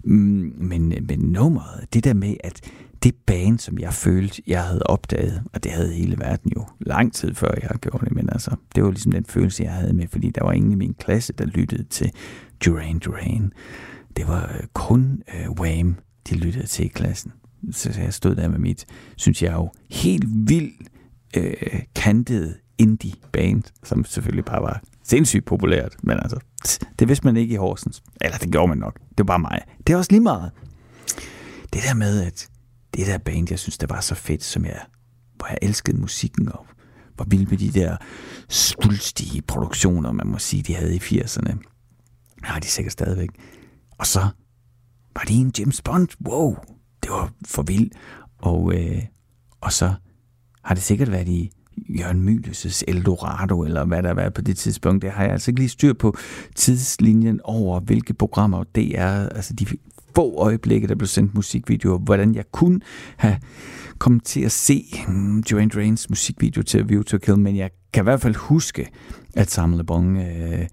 Mm, 0.04 0.52
men, 0.56 0.94
men 1.08 1.18
nummeret, 1.18 1.94
det 1.94 2.04
der 2.04 2.14
med, 2.14 2.34
at 2.44 2.60
det 3.02 3.14
band, 3.26 3.58
som 3.58 3.78
jeg 3.78 3.94
følte, 3.94 4.42
jeg 4.46 4.62
havde 4.64 4.82
opdaget, 4.82 5.42
og 5.52 5.64
det 5.64 5.72
havde 5.72 5.92
hele 5.92 6.18
verden 6.18 6.52
jo 6.56 6.66
lang 6.80 7.12
tid 7.12 7.34
før 7.34 7.54
jeg 7.62 7.70
gjorde 7.80 8.04
det, 8.04 8.14
men 8.14 8.28
altså, 8.32 8.56
det 8.74 8.84
var 8.84 8.90
ligesom 8.90 9.12
den 9.12 9.24
følelse, 9.24 9.62
jeg 9.62 9.72
havde 9.72 9.92
med, 9.92 10.08
fordi 10.08 10.30
der 10.30 10.44
var 10.44 10.52
ingen 10.52 10.72
i 10.72 10.74
min 10.74 10.94
klasse, 10.94 11.32
der 11.32 11.44
lyttede 11.44 11.82
til 11.82 12.10
Duran 12.64 12.98
Duran. 12.98 13.52
Det 14.16 14.28
var 14.28 14.50
øh, 14.54 14.66
kun 14.72 15.22
øh, 15.34 15.50
Wham, 15.50 15.96
de 16.28 16.34
lyttede 16.34 16.66
til 16.66 16.84
i 16.84 16.88
klassen. 16.88 17.32
Så 17.72 18.00
jeg 18.00 18.14
stod 18.14 18.34
der 18.34 18.48
med 18.48 18.58
mit, 18.58 18.86
synes 19.16 19.42
jeg 19.42 19.52
jo, 19.52 19.70
helt 19.90 20.24
vildt 20.28 20.88
øh, 21.36 21.82
kantet 21.94 22.56
indie 22.78 23.12
band, 23.32 23.62
som 23.84 24.04
selvfølgelig 24.04 24.44
bare 24.44 24.62
var 24.62 24.82
sindssygt 25.04 25.44
populært, 25.44 25.96
men 26.02 26.18
altså, 26.18 26.38
det 26.98 27.08
vidste 27.08 27.24
man 27.24 27.36
ikke 27.36 27.54
i 27.54 27.56
Horsens. 27.56 28.02
Eller 28.20 28.36
det 28.36 28.50
gjorde 28.50 28.68
man 28.68 28.78
nok. 28.78 28.98
Det 29.08 29.18
var 29.18 29.24
bare 29.24 29.38
mig. 29.38 29.62
Det 29.86 29.92
er 29.92 29.96
også 29.96 30.12
lige 30.12 30.22
meget. 30.22 30.50
Det 31.72 31.82
der 31.88 31.94
med, 31.94 32.22
at 32.22 32.48
det 32.96 33.06
der 33.06 33.18
band, 33.18 33.46
jeg 33.50 33.58
synes, 33.58 33.78
der 33.78 33.86
var 33.86 34.00
så 34.00 34.14
fedt, 34.14 34.44
som 34.44 34.64
jeg, 34.64 34.80
hvor 35.36 35.46
jeg 35.46 35.58
elskede 35.62 35.96
musikken, 35.96 36.52
og 36.52 36.66
var 37.18 37.24
vild 37.24 37.46
med 37.46 37.58
de 37.58 37.70
der 37.70 37.96
svulstige 38.48 39.42
produktioner, 39.42 40.12
man 40.12 40.26
må 40.26 40.38
sige, 40.38 40.62
de 40.62 40.74
havde 40.74 40.96
i 40.96 40.98
80'erne. 40.98 41.56
Har 42.42 42.60
de 42.60 42.66
sikkert 42.66 42.92
stadigvæk. 42.92 43.28
Og 43.98 44.06
så 44.06 44.20
var 45.14 45.22
det 45.28 45.36
en 45.36 45.52
James 45.58 45.82
Bond. 45.82 46.08
Wow, 46.28 46.56
det 47.02 47.10
var 47.10 47.32
for 47.46 47.62
vildt. 47.62 47.92
Og, 48.38 48.74
øh, 48.74 49.02
og 49.60 49.72
så 49.72 49.94
har 50.62 50.74
det 50.74 50.82
sikkert 50.82 51.12
været 51.12 51.28
i 51.28 51.50
Jørgen 51.88 52.28
Mylius' 52.28 52.82
Eldorado, 52.88 53.64
eller 53.64 53.84
hvad 53.84 54.02
der 54.02 54.08
har 54.08 54.14
været 54.14 54.34
på 54.34 54.40
det 54.40 54.56
tidspunkt. 54.56 55.02
Det 55.02 55.10
har 55.10 55.22
jeg 55.22 55.32
altså 55.32 55.50
ikke 55.50 55.60
lige 55.60 55.68
styr 55.68 55.92
på 55.92 56.16
tidslinjen 56.54 57.40
over, 57.44 57.80
hvilke 57.80 58.14
programmer 58.14 58.64
det 58.74 58.98
er. 58.98 59.28
Altså 59.28 59.54
de 59.54 59.66
få 60.16 60.34
øjeblikke, 60.38 60.88
der 60.88 60.94
blev 60.94 61.06
sendt 61.06 61.34
musikvideoer, 61.34 61.98
hvordan 61.98 62.34
jeg 62.34 62.44
kunne 62.52 62.80
have 63.16 63.36
kommet 63.98 64.24
til 64.24 64.40
at 64.40 64.52
se 64.52 64.84
hmm, 65.06 65.40
Joanne 65.52 65.70
Drains 65.70 66.10
musikvideo 66.10 66.62
til 66.62 66.88
View 66.88 67.02
to 67.02 67.18
Kill, 67.18 67.38
men 67.38 67.56
jeg 67.56 67.70
kan 67.92 68.02
i 68.02 68.04
hvert 68.04 68.20
fald 68.20 68.34
huske, 68.34 68.88
at 69.34 69.50
Samuel 69.50 69.78
LeBon, 69.78 70.16
øh, 70.16 70.66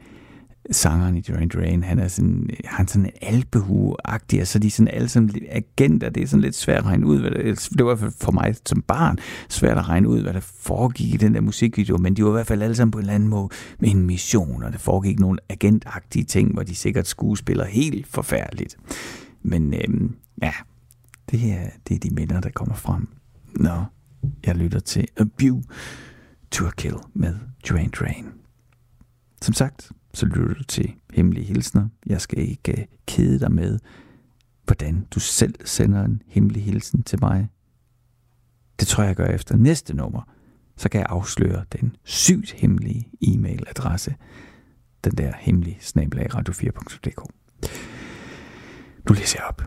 sangeren 0.72 1.18
i 1.18 1.22
Duran 1.22 1.48
Duran, 1.48 1.84
han 1.84 2.00
er 2.00 2.08
sådan, 2.08 2.50
han 2.66 2.86
er 2.86 2.90
sådan 2.90 3.06
en 3.06 3.12
alpehue-agtig, 3.22 4.42
og 4.42 4.48
så 4.48 4.60
de 4.60 4.72
sådan 4.72 4.88
alle 4.88 5.10
sådan 5.10 5.30
agenter, 5.50 6.10
det 6.10 6.24
er 6.24 6.28
sådan 6.28 6.42
lidt 6.42 6.56
svært 6.56 6.78
at 6.78 6.86
regne 6.86 7.06
ud, 7.06 7.20
hvad 7.20 7.32
det, 7.32 7.70
det 7.78 7.86
var 7.86 8.12
for 8.22 8.32
mig 8.32 8.56
som 8.66 8.82
barn 8.82 9.18
svært 9.50 9.78
at 9.78 9.90
regne 9.90 10.10
ud, 10.10 10.22
hvad 10.22 10.34
der 10.34 10.40
foregik 10.40 11.14
i 11.14 11.18
den 11.18 11.36
der 11.36 11.42
musikvideo, 11.42 11.98
men 11.98 12.14
de 12.14 12.24
var 12.24 12.30
i 12.30 12.34
hvert 12.34 12.48
fald 12.48 12.62
alle 12.62 12.76
sammen 12.76 12.92
på 12.92 12.98
en 12.98 13.04
eller 13.04 13.14
anden 13.14 13.30
måde 13.30 13.50
med 13.80 13.90
en 13.90 14.06
mission, 14.06 14.64
og 14.64 14.72
der 14.72 14.78
foregik 14.78 15.20
nogle 15.20 15.40
agentagtige 15.50 16.26
ting, 16.26 16.54
hvor 16.54 16.64
de 16.64 16.76
sikkert 16.76 17.08
skuespiller 17.08 17.66
helt 17.66 18.08
forfærdeligt. 18.08 18.78
Men 19.44 19.74
øhm, 19.74 20.16
ja, 20.42 20.54
det 21.32 21.52
er, 21.52 21.70
det 21.88 21.96
er 21.96 22.00
de 22.00 22.16
minder, 22.16 22.42
der 22.42 22.50
kommer 22.50 22.76
frem, 22.76 23.08
når 23.56 23.94
jeg 24.46 24.56
lytter 24.56 24.80
til 24.80 25.08
A 25.18 25.24
View 25.38 25.62
to 26.52 26.66
a 26.66 26.72
Kill 26.78 26.96
med 27.14 27.36
Duran 27.70 27.90
Duran. 27.90 28.34
Som 29.42 29.54
sagt, 29.54 29.92
så 30.14 30.26
lytter 30.26 30.54
du 30.54 30.64
til 30.64 30.94
Hemmelige 31.14 31.46
Hilsner. 31.46 31.88
Jeg 32.06 32.22
skal 32.22 32.40
ikke 32.40 32.82
øh, 32.82 32.86
kede 33.08 33.40
dig 33.40 33.52
med, 33.52 33.80
hvordan 34.66 35.08
du 35.12 35.20
selv 35.20 35.56
sender 35.66 36.04
en 36.04 36.22
hemmelig 36.28 36.64
hilsen 36.64 37.04
til 37.04 37.20
mig. 37.22 37.48
Det 38.80 38.88
tror 38.88 39.04
jeg, 39.04 39.08
jeg 39.08 39.16
gør 39.16 39.26
efter 39.28 39.58
næste 39.58 39.94
nummer. 39.94 40.22
Så 40.78 40.90
kan 40.90 41.00
jeg 41.00 41.08
afsløre 41.10 41.66
den 41.72 41.96
sygt 42.04 42.52
hemmelige 42.52 43.10
e-mailadresse. 43.22 44.16
Den 45.04 45.12
der 45.12 45.34
hemmelige 45.40 45.78
snabelag 45.82 46.36
radio4.dk. 46.36 47.24
Nu 49.10 49.14
læser 49.14 49.40
jeg 49.40 49.48
op. 49.48 49.62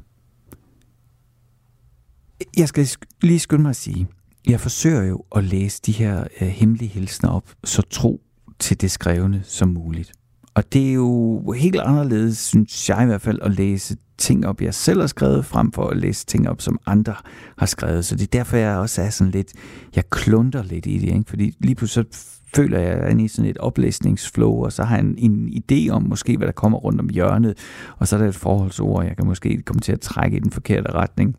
Jeg 2.56 2.68
skal 2.68 2.88
lige 3.22 3.38
skynde 3.38 3.62
mig 3.62 3.70
at 3.70 3.76
sige, 3.76 4.08
jeg 4.46 4.60
forsøger 4.60 5.02
jo 5.02 5.24
at 5.36 5.44
læse 5.44 5.82
de 5.86 5.92
her 5.92 6.26
øh, 6.40 6.48
hemmelige 6.48 6.88
hilsner 6.88 7.30
op 7.30 7.50
så 7.64 7.82
tro 7.82 8.20
til 8.58 8.80
det 8.80 8.90
skrevne 8.90 9.42
som 9.44 9.68
muligt. 9.68 10.12
Og 10.54 10.72
det 10.72 10.88
er 10.88 10.92
jo 10.92 11.52
helt 11.52 11.80
anderledes, 11.80 12.38
synes 12.38 12.88
jeg 12.88 13.02
i 13.02 13.06
hvert 13.06 13.22
fald, 13.22 13.38
at 13.42 13.54
læse 13.54 13.96
ting 14.18 14.46
op, 14.46 14.62
jeg 14.62 14.74
selv 14.74 15.00
har 15.00 15.06
skrevet, 15.06 15.44
frem 15.44 15.72
for 15.72 15.86
at 15.86 15.96
læse 15.96 16.26
ting 16.26 16.48
op, 16.48 16.60
som 16.60 16.78
andre 16.86 17.14
har 17.58 17.66
skrevet. 17.66 18.04
Så 18.04 18.16
det 18.16 18.22
er 18.22 18.38
derfor, 18.38 18.56
jeg 18.56 18.76
også 18.76 19.02
er 19.02 19.10
sådan 19.10 19.30
lidt, 19.30 19.52
jeg 19.96 20.10
klunter 20.10 20.62
lidt 20.62 20.86
i 20.86 20.98
det, 20.98 21.08
ikke? 21.08 21.24
fordi 21.28 21.56
lige 21.60 21.74
pludselig 21.74 22.06
så 22.10 22.26
føler 22.54 22.78
jeg, 22.78 22.88
at 22.88 22.98
jeg 22.98 23.12
er 23.12 23.24
i 23.24 23.28
sådan 23.28 23.50
et 23.50 23.58
oplæsningsflow, 23.58 24.64
og 24.64 24.72
så 24.72 24.84
har 24.84 24.96
jeg 24.96 25.04
en, 25.04 25.18
en 25.18 25.62
idé 25.62 25.90
om 25.90 26.02
måske, 26.02 26.36
hvad 26.36 26.46
der 26.46 26.52
kommer 26.52 26.78
rundt 26.78 27.00
om 27.00 27.08
hjørnet, 27.08 27.58
og 27.98 28.08
så 28.08 28.16
er 28.16 28.20
der 28.20 28.28
et 28.28 28.34
forholdsord, 28.34 29.04
jeg 29.04 29.16
kan 29.16 29.26
måske 29.26 29.62
komme 29.62 29.80
til 29.80 29.92
at 29.92 30.00
trække 30.00 30.36
i 30.36 30.40
den 30.40 30.50
forkerte 30.50 30.92
retning. 30.92 31.36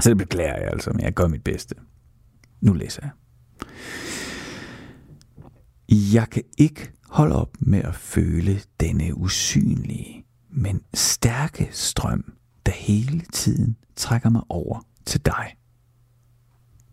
Så 0.00 0.08
det 0.08 0.18
beklager 0.18 0.56
jeg 0.56 0.68
altså, 0.72 0.90
men 0.90 1.00
jeg 1.00 1.14
gør 1.14 1.28
mit 1.28 1.44
bedste. 1.44 1.74
Nu 2.60 2.72
læser 2.72 3.00
jeg. 3.02 3.10
Jeg 6.14 6.30
kan 6.30 6.42
ikke 6.58 6.90
holde 7.08 7.36
op 7.36 7.50
med 7.60 7.82
at 7.82 7.94
føle 7.94 8.60
denne 8.80 9.16
usynlige, 9.16 10.15
men 10.56 10.82
stærke 10.94 11.68
strøm, 11.72 12.32
der 12.66 12.72
hele 12.72 13.20
tiden 13.32 13.76
trækker 13.96 14.30
mig 14.30 14.42
over 14.48 14.86
til 15.06 15.20
dig. 15.24 15.56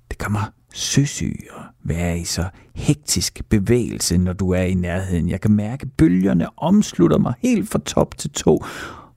Det 0.10 0.17
gør 0.17 0.30
mig 0.30 0.45
søsyg 0.73 1.47
at 1.58 1.63
være 1.84 2.19
i 2.19 2.23
så 2.23 2.49
hektisk 2.76 3.41
bevægelse, 3.49 4.17
når 4.17 4.34
du 4.34 4.49
er 4.49 4.62
i 4.62 4.73
nærheden. 4.73 5.30
Jeg 5.30 5.41
kan 5.41 5.52
mærke, 5.52 5.86
bølgerne 5.86 6.60
omslutter 6.60 7.17
mig 7.17 7.34
helt 7.39 7.69
fra 7.69 7.80
top 7.80 8.17
til 8.17 8.32
to, 8.32 8.63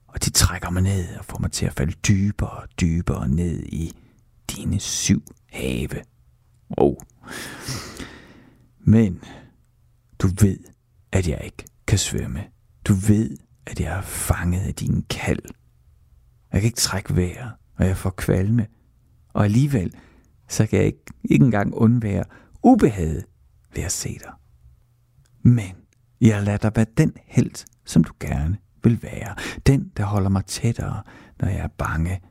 og 0.07 0.25
de 0.25 0.29
trækker 0.29 0.69
mig 0.69 0.81
ned 0.81 1.17
og 1.19 1.25
får 1.25 1.39
mig 1.39 1.51
til 1.51 1.65
at 1.65 1.73
falde 1.73 1.93
dybere 2.07 2.49
og 2.49 2.67
dybere 2.81 3.27
ned 3.27 3.63
i 3.63 3.93
dine 4.55 4.79
syv 4.79 5.23
have. 5.51 6.01
Oh. 6.69 6.95
Men 8.79 9.23
du 10.19 10.29
ved, 10.41 10.59
at 11.11 11.27
jeg 11.27 11.41
ikke 11.43 11.65
kan 11.87 11.97
svømme. 11.97 12.43
Du 12.85 12.93
ved, 12.93 13.37
at 13.67 13.79
jeg 13.79 13.97
er 13.97 14.01
fanget 14.01 14.61
af 14.61 14.75
din 14.75 15.05
kald. 15.09 15.41
Jeg 16.53 16.61
kan 16.61 16.67
ikke 16.67 16.77
trække 16.77 17.15
vejret, 17.15 17.51
og 17.75 17.85
jeg 17.85 17.97
får 17.97 18.09
kvalme. 18.09 18.67
Og 19.33 19.43
alligevel, 19.43 19.93
så 20.47 20.65
kan 20.65 20.79
jeg 20.79 20.85
ikke, 20.85 21.05
ikke 21.23 21.45
engang 21.45 21.73
undvære 21.73 22.23
ubehaget 22.63 23.25
ved 23.75 23.83
at 23.83 23.91
se 23.91 24.09
dig. 24.09 24.31
Men 25.41 25.75
jeg 26.21 26.43
lader 26.43 26.57
dig 26.57 26.71
være 26.75 26.85
den 26.97 27.13
held, 27.25 27.65
som 27.85 28.03
du 28.03 28.13
gerne 28.19 28.57
vil 28.83 29.03
være. 29.03 29.35
Den, 29.67 29.91
der 29.97 30.03
holder 30.03 30.29
mig 30.29 30.45
tættere, 30.45 31.03
når 31.41 31.47
jeg 31.47 31.59
er 31.59 31.67
bange. 31.77 32.21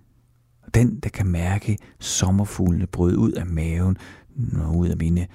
Den, 0.75 1.01
der 1.01 1.09
kan 1.09 1.27
mærke 1.27 1.79
sommerfuglene 2.01 2.87
bryde 2.87 3.19
ud 3.19 3.33
af 3.33 3.47
maven, 3.47 3.97
og 4.57 4.77
ud 4.77 4.89
af 4.89 4.97
mine 4.97 5.27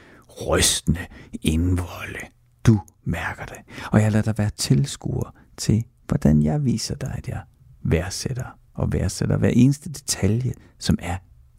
rystende 0.47 1.05
indvolde. 1.41 2.19
Du 2.65 2.81
mærker 3.03 3.45
det, 3.45 3.57
og 3.91 4.01
jeg 4.01 4.11
lader 4.11 4.23
dig 4.23 4.37
være 4.37 4.49
tilskuer 4.49 5.35
til, 5.57 5.83
hvordan 6.11 6.43
jeg 6.43 6.65
viser 6.65 6.95
dig, 6.95 7.13
at 7.17 7.27
jeg 7.27 7.41
værdsætter 7.83 8.59
og 8.73 8.93
værdsætter 8.93 9.37
hver 9.37 9.49
eneste 9.49 9.89
detalje, 9.89 10.53
som 10.79 10.97
er 10.99 11.17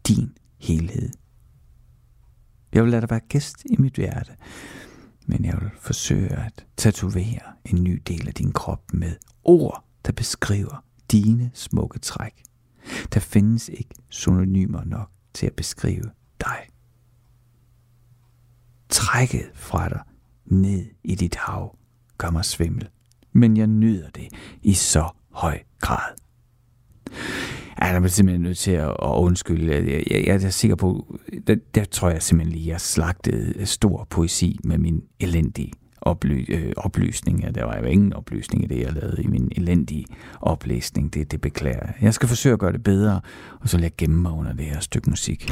din 0.09 0.39
helhed. 0.59 1.11
Jeg 2.73 2.83
vil 2.83 2.91
lade 2.91 3.01
dig 3.01 3.11
være 3.11 3.21
gæst 3.29 3.65
i 3.65 3.77
mit 3.79 3.95
hjerte, 3.95 4.33
men 5.27 5.45
jeg 5.45 5.59
vil 5.61 5.71
forsøge 5.81 6.29
at 6.29 6.67
tatovere 6.77 7.41
en 7.65 7.85
ny 7.85 8.03
del 8.07 8.29
af 8.29 8.35
din 8.35 8.53
krop 8.53 8.93
med 8.93 9.17
ord, 9.45 9.85
der 10.07 10.13
beskriver 10.13 10.85
dine 11.13 11.51
smukke 11.55 11.99
træk. 11.99 12.43
Der 13.15 13.21
findes 13.21 13.69
ikke 13.69 13.95
synonymer 14.09 14.85
nok 14.85 15.11
til 15.35 15.47
at 15.47 15.55
beskrive 15.57 16.11
dig. 16.41 16.67
Trækket 18.89 19.51
fra 19.55 19.89
dig 19.89 20.01
ned 20.45 20.87
i 21.05 21.15
dit 21.15 21.35
hav 21.35 21.77
gør 22.19 22.31
mig 22.31 22.45
svimmel, 22.45 22.89
men 23.33 23.57
jeg 23.57 23.67
nyder 23.67 24.11
det 24.15 24.29
i 24.63 24.75
så 24.75 25.09
høj 25.31 25.59
grad. 25.81 26.13
Ja, 27.83 27.87
der 27.87 28.01
er 28.01 28.07
simpelthen 28.07 28.43
nødt 28.43 28.59
til 28.59 28.71
at, 28.71 28.95
undskylde. 29.03 29.73
Jeg, 29.73 30.05
jeg, 30.11 30.27
jeg 30.27 30.45
er 30.45 30.51
sikker 30.51 30.77
på, 30.77 31.19
der, 31.47 31.57
der 31.75 31.85
tror 31.85 32.11
jeg 32.11 32.23
simpelthen 32.23 32.53
lige, 32.53 32.65
at 32.65 32.73
jeg 32.73 32.81
slagtede 32.81 33.67
stor 33.67 34.07
poesi 34.11 34.59
med 34.65 34.79
min 34.79 35.03
elendige 35.21 35.73
oply, 36.03 36.45
øh, 36.49 36.73
oplysning. 36.77 37.55
Der 37.55 37.65
var 37.65 37.79
jo 37.79 37.85
ingen 37.85 38.13
oplysning 38.13 38.65
i 38.65 38.67
det, 38.67 38.81
jeg 38.81 38.93
lavede 38.93 39.23
i 39.23 39.27
min 39.27 39.53
elendige 39.57 40.05
oplæsning. 40.41 41.15
Det, 41.15 41.31
det 41.31 41.41
beklager 41.41 41.87
jeg. 41.87 41.95
Jeg 42.01 42.15
skal 42.15 42.29
forsøge 42.29 42.53
at 42.53 42.59
gøre 42.59 42.73
det 42.73 42.83
bedre, 42.83 43.21
og 43.61 43.69
så 43.69 43.77
vil 43.77 43.83
jeg 43.83 43.93
gemme 43.99 44.23
mig 44.23 44.33
under 44.33 44.53
det 44.53 44.65
her 44.65 44.81
stykke 44.81 45.11
musik. 45.11 45.51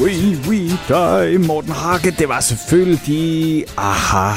We, 0.00 0.36
we 0.48 0.58
die. 0.88 1.46
Morten 1.46 1.72
Harke, 1.72 2.10
det 2.10 2.28
var 2.28 2.40
selvfølgelig 2.40 3.64
Aha. 3.78 4.34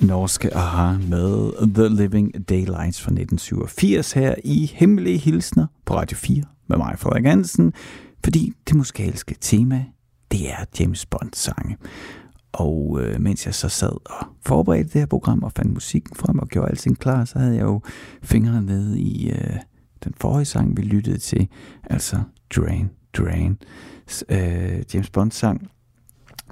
Norske 0.00 0.56
Aha 0.56 0.98
med 0.98 1.52
The 1.74 1.88
Living 1.88 2.48
Daylights 2.48 3.02
fra 3.02 3.10
1987 3.10 4.12
her 4.12 4.34
i 4.44 4.72
Hemmelige 4.74 5.18
Hilsner 5.18 5.66
på 5.84 5.96
Radio 5.96 6.16
4 6.16 6.42
med 6.68 6.76
mig, 6.76 6.98
Frederik 6.98 7.24
Hansen, 7.24 7.72
fordi 8.24 8.52
det 8.68 8.76
musikalske 8.76 9.34
tema, 9.40 9.84
det 10.32 10.50
er 10.50 10.64
James 10.80 11.06
Bond 11.06 11.30
sange. 11.32 11.76
Og 12.52 12.98
øh, 13.02 13.20
mens 13.20 13.46
jeg 13.46 13.54
så 13.54 13.68
sad 13.68 13.92
og 14.20 14.26
forberedte 14.46 14.92
det 14.92 15.00
her 15.00 15.06
program 15.06 15.42
og 15.42 15.52
fandt 15.52 15.72
musikken 15.72 16.16
frem 16.16 16.38
og 16.38 16.48
gjorde 16.48 16.70
alting 16.70 16.98
klar, 16.98 17.24
så 17.24 17.38
havde 17.38 17.54
jeg 17.54 17.62
jo 17.62 17.80
fingrene 18.22 18.66
nede 18.66 19.00
i 19.00 19.30
øh, 19.30 19.56
den 20.04 20.14
forrige 20.20 20.44
sang, 20.44 20.76
vi 20.76 20.82
lyttede 20.82 21.18
til, 21.18 21.48
altså 21.90 22.16
Drain, 22.56 22.90
Drain, 23.18 23.58
øh, 24.28 24.82
James 24.94 25.10
Bond 25.10 25.30
sang. 25.32 25.70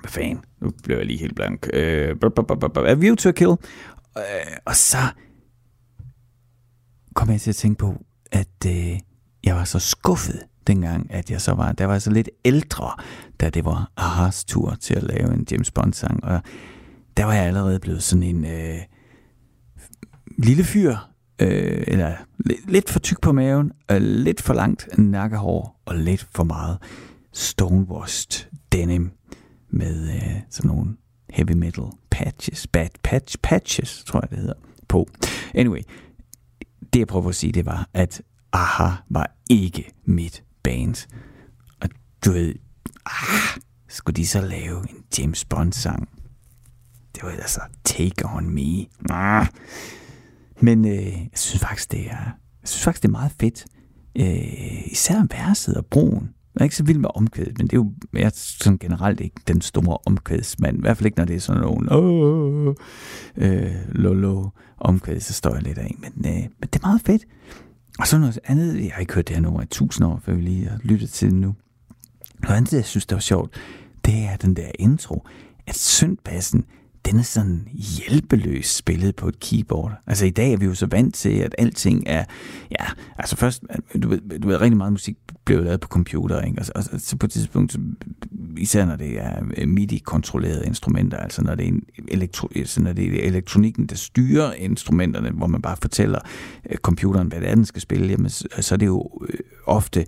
Hvad 0.01 0.11
fanden? 0.11 0.45
Nu 0.61 0.73
blev 0.83 0.97
jeg 0.97 1.07
lige 1.07 1.19
helt 1.19 1.37
blank. 1.37 1.69
Øh, 1.73 2.17
A 2.87 2.95
View 2.95 3.15
to 3.15 3.29
a 3.29 3.33
Kill. 3.33 3.51
Øh, 4.19 4.57
og 4.65 4.77
så 4.77 4.99
kom 7.15 7.31
jeg 7.31 7.41
til 7.41 7.51
at 7.51 7.57
tænke 7.57 7.79
på, 7.79 8.05
at 8.33 8.67
øh, 8.67 8.99
jeg 9.45 9.57
var 9.57 9.65
så 9.65 9.79
skuffet 9.79 10.43
dengang, 10.67 11.13
at 11.13 11.31
jeg 11.31 11.41
så 11.41 11.53
var, 11.53 11.73
der 11.73 11.87
var 11.87 11.99
så 11.99 12.11
lidt 12.11 12.31
ældre, 12.45 12.91
da 13.41 13.51
det 13.51 13.65
var 13.65 13.93
Ahas 13.97 14.45
tur 14.45 14.75
til 14.81 14.95
at 14.95 15.03
lave 15.03 15.35
en 15.35 15.47
James 15.51 15.71
Bond-sang, 15.71 16.25
og 16.25 16.41
der 17.17 17.25
var 17.25 17.35
jeg 17.35 17.45
allerede 17.45 17.81
blevet 17.81 18.03
sådan 18.03 18.23
en 18.23 18.45
øh, 18.45 18.79
lille 20.39 20.65
fyr, 20.65 20.97
øh, 21.39 21.85
eller 21.87 22.15
lidt 22.69 22.91
for 22.91 22.99
tyk 22.99 23.21
på 23.21 23.33
maven, 23.33 23.73
og 23.89 24.01
lidt 24.01 24.41
for 24.41 24.55
langt 24.55 24.99
nakkehår, 24.99 25.83
og 25.85 25.97
lidt 25.97 26.27
for 26.35 26.45
meget 26.45 26.79
stonewashed 27.33 28.51
denim 28.73 29.11
med 29.71 30.09
øh, 30.15 30.41
sådan 30.51 30.69
nogle 30.69 30.97
heavy 31.31 31.53
metal 31.53 31.85
patches, 32.11 32.67
bad 32.67 32.89
patch, 33.03 33.37
patches, 33.43 34.05
tror 34.05 34.21
jeg 34.23 34.31
det 34.31 34.39
hedder, 34.39 34.55
på. 34.89 35.09
Anyway, 35.55 35.81
det 36.93 36.99
jeg 36.99 37.07
prøver 37.07 37.29
at 37.29 37.35
sige, 37.35 37.53
det 37.53 37.67
var, 37.67 37.89
at 37.95 38.23
Aha 38.53 38.91
var 39.11 39.37
ikke 39.51 39.93
mit 40.05 40.45
band. 40.63 41.09
Og 41.81 41.89
du 42.25 42.33
ved, 42.33 42.55
ah, 43.07 43.61
skulle 43.89 44.17
de 44.17 44.27
så 44.27 44.41
lave 44.41 44.79
en 44.91 45.05
James 45.19 45.45
Bond-sang? 45.45 46.09
Det 47.15 47.23
var 47.23 47.31
altså 47.31 47.61
Take 47.85 48.25
On 48.25 48.51
Me. 48.51 48.87
Ah. 49.11 49.47
Men 50.61 50.85
øh, 50.85 51.13
jeg 51.13 51.31
synes 51.35 51.63
faktisk, 51.63 51.93
det 51.93 52.01
er, 52.01 52.25
jeg 52.61 52.69
synes 52.69 52.85
faktisk, 52.85 53.03
det 53.03 53.09
er 53.09 53.13
meget 53.13 53.33
fedt. 53.41 53.67
Øh, 54.19 54.93
især 54.93 55.27
verset 55.31 55.77
og 55.77 55.87
broen. 55.87 56.35
Jeg 56.55 56.61
er 56.61 56.65
ikke 56.65 56.77
så 56.77 56.85
vild 56.85 56.99
med 56.99 57.11
omkvædet, 57.15 57.59
men 57.59 57.67
det 57.67 57.73
er 57.73 57.77
jo 57.77 57.93
jeg 58.13 58.23
er 58.23 58.31
sådan 58.35 58.79
generelt 58.79 59.21
ikke 59.21 59.41
den 59.49 59.61
store 59.61 59.99
omkvædsmand. 60.07 60.79
I 60.79 60.81
hvert 60.81 60.97
fald 60.97 61.07
ikke, 61.07 61.19
når 61.19 61.25
det 61.25 61.37
er 61.37 61.41
sådan 61.41 61.63
nogen 61.63 61.89
øh, 63.37 63.75
lolo 63.89 64.49
omkvæd, 64.79 65.21
så 65.21 65.33
står 65.33 65.55
jeg 65.55 65.63
lidt 65.63 65.79
af. 65.79 65.95
Men, 65.99 66.13
øh, 66.27 66.43
men 66.43 66.69
det 66.73 66.77
er 66.77 66.87
meget 66.87 67.01
fedt. 67.01 67.25
Og 67.99 68.07
så 68.07 68.19
noget 68.19 68.39
andet, 68.45 68.85
jeg 68.85 68.91
har 68.93 69.01
ikke 69.01 69.15
hørt 69.15 69.29
det 69.29 69.37
her 69.37 69.43
nummer 69.43 69.63
i 69.63 69.67
tusind 69.67 70.07
år, 70.07 70.21
før 70.25 70.35
vi 70.35 70.43
lige 70.43 70.69
har 70.69 70.79
lyttet 70.83 71.11
til 71.11 71.31
det 71.31 71.39
nu. 71.39 71.55
Noget 72.43 72.57
andet, 72.57 72.73
jeg 72.73 72.85
synes, 72.85 73.07
der 73.07 73.17
var 73.17 73.21
sjovt, 73.21 73.55
det 74.05 74.15
er 74.15 74.37
den 74.37 74.57
der 74.57 74.71
intro, 74.79 75.27
at 75.67 75.77
syndpassen, 75.77 76.65
den 77.07 77.19
er 77.19 77.23
sådan 77.23 77.69
hjælpeløs 77.73 78.67
spillet 78.67 79.17
på 79.17 79.29
et 79.29 79.41
keyboard. 79.41 79.93
Altså 80.07 80.27
i 80.27 80.31
dag 80.31 80.53
er 80.53 80.57
vi 80.57 80.65
jo 80.65 80.75
så 80.75 80.87
vant 80.87 81.15
til, 81.15 81.39
at 81.39 81.55
alting 81.59 82.03
er, 82.07 82.25
ja, 82.71 82.85
altså 83.19 83.37
først, 83.37 83.63
du 84.03 84.09
ved, 84.09 84.39
du 84.39 84.49
ved 84.49 84.61
rigtig 84.61 84.77
meget 84.77 84.93
musik 84.93 85.17
blev 85.45 85.65
lavet 85.65 85.81
på 85.81 85.89
computer, 85.89 86.41
ikke? 86.41 86.61
Og, 86.61 86.67
og, 86.75 86.85
og 86.93 87.01
så 87.01 87.17
på 87.17 87.27
et 87.27 87.33
tidspunkt, 87.33 87.77
især 88.57 88.85
når 88.85 88.97
det 88.97 89.21
er 89.21 89.45
øh, 89.57 89.69
MIDI-kontrollerede 89.69 90.67
instrumenter, 90.67 91.17
altså 91.19 91.43
når 91.43 91.55
det, 91.55 91.65
er 91.65 91.69
en 91.69 91.83
elektro, 92.09 92.49
altså 92.57 92.83
når 92.83 92.93
det 92.93 93.25
er 93.25 93.29
elektronikken, 93.29 93.87
der 93.87 93.97
styrer 93.97 94.53
instrumenterne, 94.53 95.31
hvor 95.31 95.47
man 95.47 95.63
bare 95.63 95.77
fortæller 95.83 96.19
øh, 96.71 96.77
computeren, 96.77 97.29
hvad 97.29 97.41
det 97.41 97.51
er, 97.51 97.55
den 97.55 97.65
skal 97.65 97.83
spille, 97.83 98.09
jamen, 98.09 98.31
så, 98.31 98.49
så 98.61 98.75
er 98.75 98.77
det 98.77 98.87
jo 98.87 99.23
øh, 99.29 99.39
ofte 99.67 100.07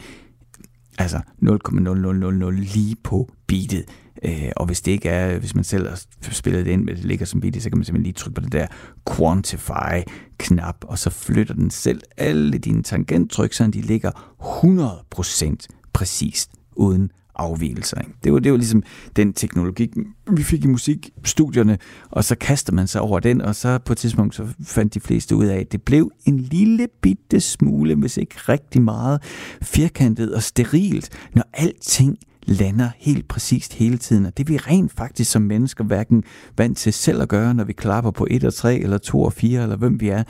altså 0.98 1.20
0,0000 1.42 2.50
lige 2.74 2.96
på 3.04 3.30
beatet. 3.46 3.84
Øh, 4.24 4.50
og 4.56 4.66
hvis 4.66 4.80
det 4.80 4.92
ikke 4.92 5.08
er, 5.08 5.38
hvis 5.38 5.54
man 5.54 5.64
selv 5.64 5.88
har 5.88 6.32
spillet 6.32 6.66
det 6.66 6.72
ind, 6.72 6.84
men 6.84 6.96
det 6.96 7.04
ligger 7.04 7.26
som 7.26 7.40
beat, 7.40 7.62
så 7.62 7.70
kan 7.70 7.78
man 7.78 7.84
simpelthen 7.84 8.02
lige 8.02 8.12
trykke 8.12 8.34
på 8.34 8.40
den 8.40 8.52
der 8.52 8.66
quantify-knap, 9.10 10.76
og 10.84 10.98
så 10.98 11.10
flytter 11.10 11.54
den 11.54 11.70
selv 11.70 12.00
alle 12.16 12.58
dine 12.58 12.82
tangenttryk, 12.82 13.52
så 13.52 13.66
de 13.66 13.80
ligger 13.80 14.10
100% 14.40 15.66
præcist, 15.92 16.50
uden 16.76 17.10
afvielser. 17.36 18.00
Ikke? 18.00 18.12
Det, 18.24 18.32
var, 18.32 18.38
det 18.38 18.52
var 18.52 18.58
ligesom 18.58 18.82
den 19.16 19.32
teknologi, 19.32 19.90
vi 20.30 20.42
fik 20.42 20.64
i 20.64 20.66
musikstudierne, 20.66 21.78
og 22.10 22.24
så 22.24 22.34
kaster 22.34 22.72
man 22.72 22.86
sig 22.86 23.00
over 23.00 23.20
den, 23.20 23.40
og 23.40 23.54
så 23.54 23.78
på 23.78 23.92
et 23.92 23.98
tidspunkt 23.98 24.34
så 24.34 24.46
fandt 24.64 24.94
de 24.94 25.00
fleste 25.00 25.36
ud 25.36 25.44
af, 25.44 25.58
at 25.58 25.72
det 25.72 25.82
blev 25.82 26.10
en 26.24 26.38
lille 26.38 26.88
bitte 27.02 27.40
smule, 27.40 27.94
hvis 27.94 28.16
ikke 28.16 28.34
rigtig 28.48 28.82
meget, 28.82 29.22
firkantet 29.62 30.34
og 30.34 30.42
sterilt, 30.42 31.10
når 31.34 31.44
alting 31.52 32.18
lander 32.46 32.90
helt 32.98 33.28
præcist 33.28 33.72
hele 33.74 33.98
tiden. 33.98 34.26
Og 34.26 34.36
det 34.36 34.44
er 34.44 34.52
vi 34.52 34.56
rent 34.56 34.92
faktisk 34.92 35.30
som 35.30 35.42
mennesker 35.42 35.84
hverken 35.84 36.22
vant 36.56 36.78
til 36.78 36.92
selv 36.92 37.22
at 37.22 37.28
gøre, 37.28 37.54
når 37.54 37.64
vi 37.64 37.72
klapper 37.72 38.10
på 38.10 38.26
1 38.30 38.44
og 38.44 38.54
3 38.54 38.78
eller 38.78 38.98
2 38.98 39.22
og 39.22 39.32
4 39.32 39.62
eller 39.62 39.76
hvem 39.76 40.00
vi 40.00 40.08
er. 40.08 40.22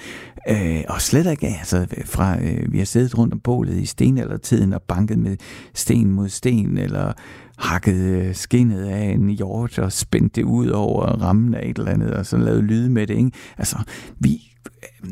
Øh, 0.48 0.82
og 0.88 1.00
slet 1.00 1.30
ikke 1.30 1.46
altså 1.46 1.86
fra 2.04 2.40
øh, 2.42 2.72
vi 2.72 2.78
har 2.78 2.84
siddet 2.84 3.18
rundt 3.18 3.34
om 3.34 3.40
bålet 3.40 3.76
i 3.76 3.86
sten 3.86 4.18
eller 4.18 4.36
tiden 4.36 4.72
og 4.72 4.82
banket 4.82 5.18
med 5.18 5.36
sten 5.74 6.10
mod 6.10 6.28
sten 6.28 6.78
eller 6.78 7.12
hakket 7.58 7.94
øh, 7.94 8.34
skinnet 8.34 8.84
af 8.84 9.04
en 9.04 9.28
hjort 9.28 9.78
og 9.78 9.92
spændt 9.92 10.36
det 10.36 10.42
ud 10.42 10.68
over 10.68 11.06
rammen 11.06 11.54
af 11.54 11.68
et 11.68 11.78
eller 11.78 11.92
andet 11.92 12.10
og 12.10 12.26
så 12.26 12.36
lavet 12.36 12.64
lyde 12.64 12.90
med 12.90 13.06
det. 13.06 13.16
Ikke? 13.16 13.30
Altså, 13.58 13.76
vi, 14.18 14.52
øh, 14.82 15.10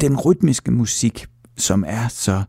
den 0.00 0.16
rytmiske 0.16 0.70
musik, 0.70 1.26
som 1.56 1.84
er 1.86 2.08
så 2.08 2.42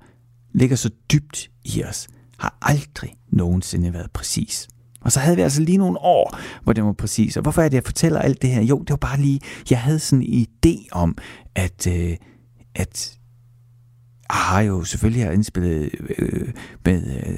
ligger 0.53 0.75
så 0.75 0.89
dybt 1.11 1.49
i 1.65 1.83
os, 1.83 2.07
har 2.37 2.57
aldrig 2.61 3.13
nogensinde 3.33 3.93
været 3.93 4.11
præcis. 4.11 4.67
Og 5.01 5.11
så 5.11 5.19
havde 5.19 5.35
vi 5.35 5.41
altså 5.41 5.61
lige 5.61 5.77
nogle 5.77 5.99
år, 5.99 6.37
hvor 6.63 6.73
det 6.73 6.83
var 6.83 6.93
præcis. 6.93 7.37
Og 7.37 7.43
hvorfor 7.43 7.61
er 7.61 7.69
det, 7.69 7.75
jeg 7.75 7.83
fortæller 7.83 8.19
alt 8.19 8.41
det 8.41 8.49
her? 8.49 8.61
Jo, 8.61 8.79
det 8.79 8.89
var 8.89 8.95
bare 8.95 9.19
lige, 9.19 9.39
jeg 9.69 9.79
havde 9.79 9.99
sådan 9.99 10.25
en 10.27 10.47
idé 10.47 10.87
om, 10.91 11.17
at, 11.55 11.87
øh, 11.87 12.17
at 12.75 13.17
har 14.29 14.61
jo 14.61 14.83
selvfølgelig 14.83 15.23
har 15.23 15.31
indspillet 15.31 15.89
øh, 16.17 16.49
med 16.85 17.03
øh, 17.15 17.37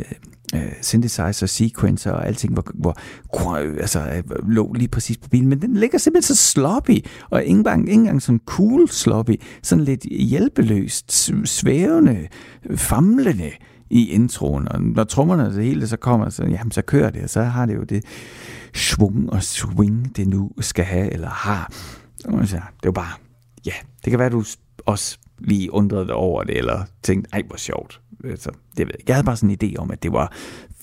øh, 0.56 0.72
synthesizer, 0.82 1.46
sequencer 1.46 2.12
og 2.12 2.28
alting, 2.28 2.54
hvor, 2.54 2.66
hvor 2.74 2.98
altså, 3.82 4.00
øh, 4.00 4.50
lå 4.50 4.74
lige 4.74 4.88
præcis 4.88 5.18
på 5.18 5.30
bilen, 5.30 5.50
men 5.50 5.62
den 5.62 5.78
ligger 5.78 5.98
simpelthen 5.98 6.36
så 6.36 6.52
sloppy, 6.52 7.06
og 7.30 7.44
ikke 7.44 7.58
engang, 7.58 7.82
ikke 7.82 7.94
engang 7.94 8.22
sådan 8.22 8.42
cool 8.46 8.90
sloppy, 8.90 9.42
sådan 9.64 9.84
lidt 9.84 10.04
hjælpeløst, 10.04 11.12
svævende, 11.46 12.28
famlende, 12.76 13.52
i 13.90 14.10
introen, 14.10 14.68
og 14.68 14.82
når 14.82 15.04
trommerne 15.04 15.56
det 15.56 15.64
hele 15.64 15.88
så 15.88 15.98
kommer, 15.98 16.30
så, 16.30 16.44
jamen, 16.44 16.72
så 16.72 16.82
kører 16.82 17.10
det, 17.10 17.24
og 17.24 17.30
så 17.30 17.44
har 17.44 17.66
det 17.66 17.76
jo 17.76 17.84
det 17.84 18.06
svung 18.74 19.30
og 19.30 19.44
swing, 19.44 20.18
det 20.18 20.28
nu 20.28 20.52
skal 20.60 20.86
have, 20.86 21.14
eller 21.14 21.30
har. 21.30 21.72
Så 22.20 22.62
det 22.84 22.88
er 22.88 22.92
bare, 22.92 23.14
ja, 23.66 23.74
det 24.04 24.12
kan 24.12 24.20
være, 24.20 24.30
du 24.30 24.44
også 24.86 25.18
lige 25.40 25.74
undrede 25.74 26.06
dig 26.08 26.16
over 26.16 26.44
det, 26.44 26.58
eller 26.58 26.86
tænkte, 27.04 27.30
ej, 27.34 27.44
hvor 27.48 27.58
sjovt. 27.58 28.02
Så, 28.36 28.52
det 28.78 28.88
ved 28.88 28.94
jeg. 29.00 29.08
jeg 29.08 29.16
havde 29.16 29.26
bare 29.26 29.38
sådan 29.38 29.50
en 29.50 29.58
idé 29.64 29.76
om, 29.78 29.92
at 29.92 30.04
det 30.04 30.12
var 30.12 30.32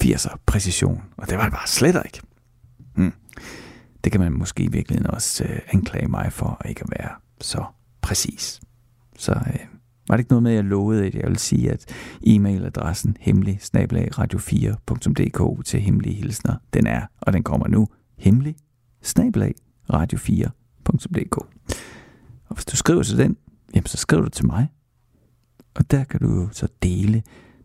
80'er 0.04 0.36
præcision, 0.46 1.02
og 1.16 1.30
det 1.30 1.38
var 1.38 1.44
det 1.44 1.52
bare 1.52 1.66
slet 1.66 1.96
ikke. 2.04 2.20
Hmm. 2.94 3.12
Det 4.04 4.12
kan 4.12 4.20
man 4.20 4.32
måske 4.32 4.62
i 4.62 4.68
virkeligheden 4.68 5.10
også 5.10 5.44
øh, 5.44 5.58
anklage 5.68 6.08
mig 6.08 6.32
for, 6.32 6.62
ikke 6.68 6.82
at 6.82 6.90
være 6.98 7.10
så 7.40 7.64
præcis. 8.02 8.60
Så 9.18 9.32
øh, 9.32 9.60
var 10.08 10.16
det 10.16 10.20
ikke 10.20 10.30
noget 10.32 10.42
med, 10.42 10.50
at 10.50 10.56
jeg 10.56 10.64
lovede, 10.64 11.06
at 11.06 11.14
jeg 11.14 11.28
vil 11.28 11.38
sige, 11.38 11.70
at 11.70 11.84
e-mailadressen 12.26 13.14
hemmelig 13.20 13.60
radio4.dk 14.18 15.64
til 15.64 15.80
hemmelige 15.80 16.14
hilsner, 16.14 16.54
den 16.74 16.86
er, 16.86 17.06
og 17.20 17.32
den 17.32 17.42
kommer 17.42 17.68
nu, 17.68 17.88
hemmelig 18.18 18.56
radio4.dk. 19.92 21.36
Og 22.48 22.54
hvis 22.54 22.64
du 22.64 22.76
skriver 22.76 23.02
til 23.02 23.18
den, 23.18 23.36
jamen 23.74 23.86
så 23.86 23.96
skriver 23.96 24.22
du 24.22 24.28
til 24.28 24.46
mig. 24.46 24.68
Og 25.74 25.90
der 25.90 26.04
kan 26.04 26.20
du 26.20 26.48
så 26.52 26.68
dele 26.82 27.22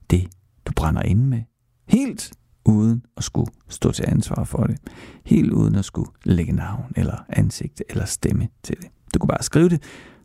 det, 0.09 0.27
du 0.65 0.71
brænder 0.75 1.01
ind 1.01 1.25
med. 1.25 1.41
Helt 1.87 2.31
uden 2.65 3.05
at 3.17 3.23
skulle 3.23 3.51
stå 3.67 3.91
til 3.91 4.05
ansvar 4.07 4.43
for 4.43 4.63
det. 4.63 4.77
Helt 5.25 5.51
uden 5.51 5.75
at 5.75 5.85
skulle 5.85 6.11
lægge 6.23 6.51
navn 6.51 6.91
eller 6.95 7.25
ansigt 7.29 7.83
eller 7.89 8.05
stemme 8.05 8.47
til 8.63 8.75
det. 8.81 8.87
Du 9.13 9.19
kan 9.19 9.27
bare 9.27 9.43
skrive 9.43 9.69
det, 9.69 9.83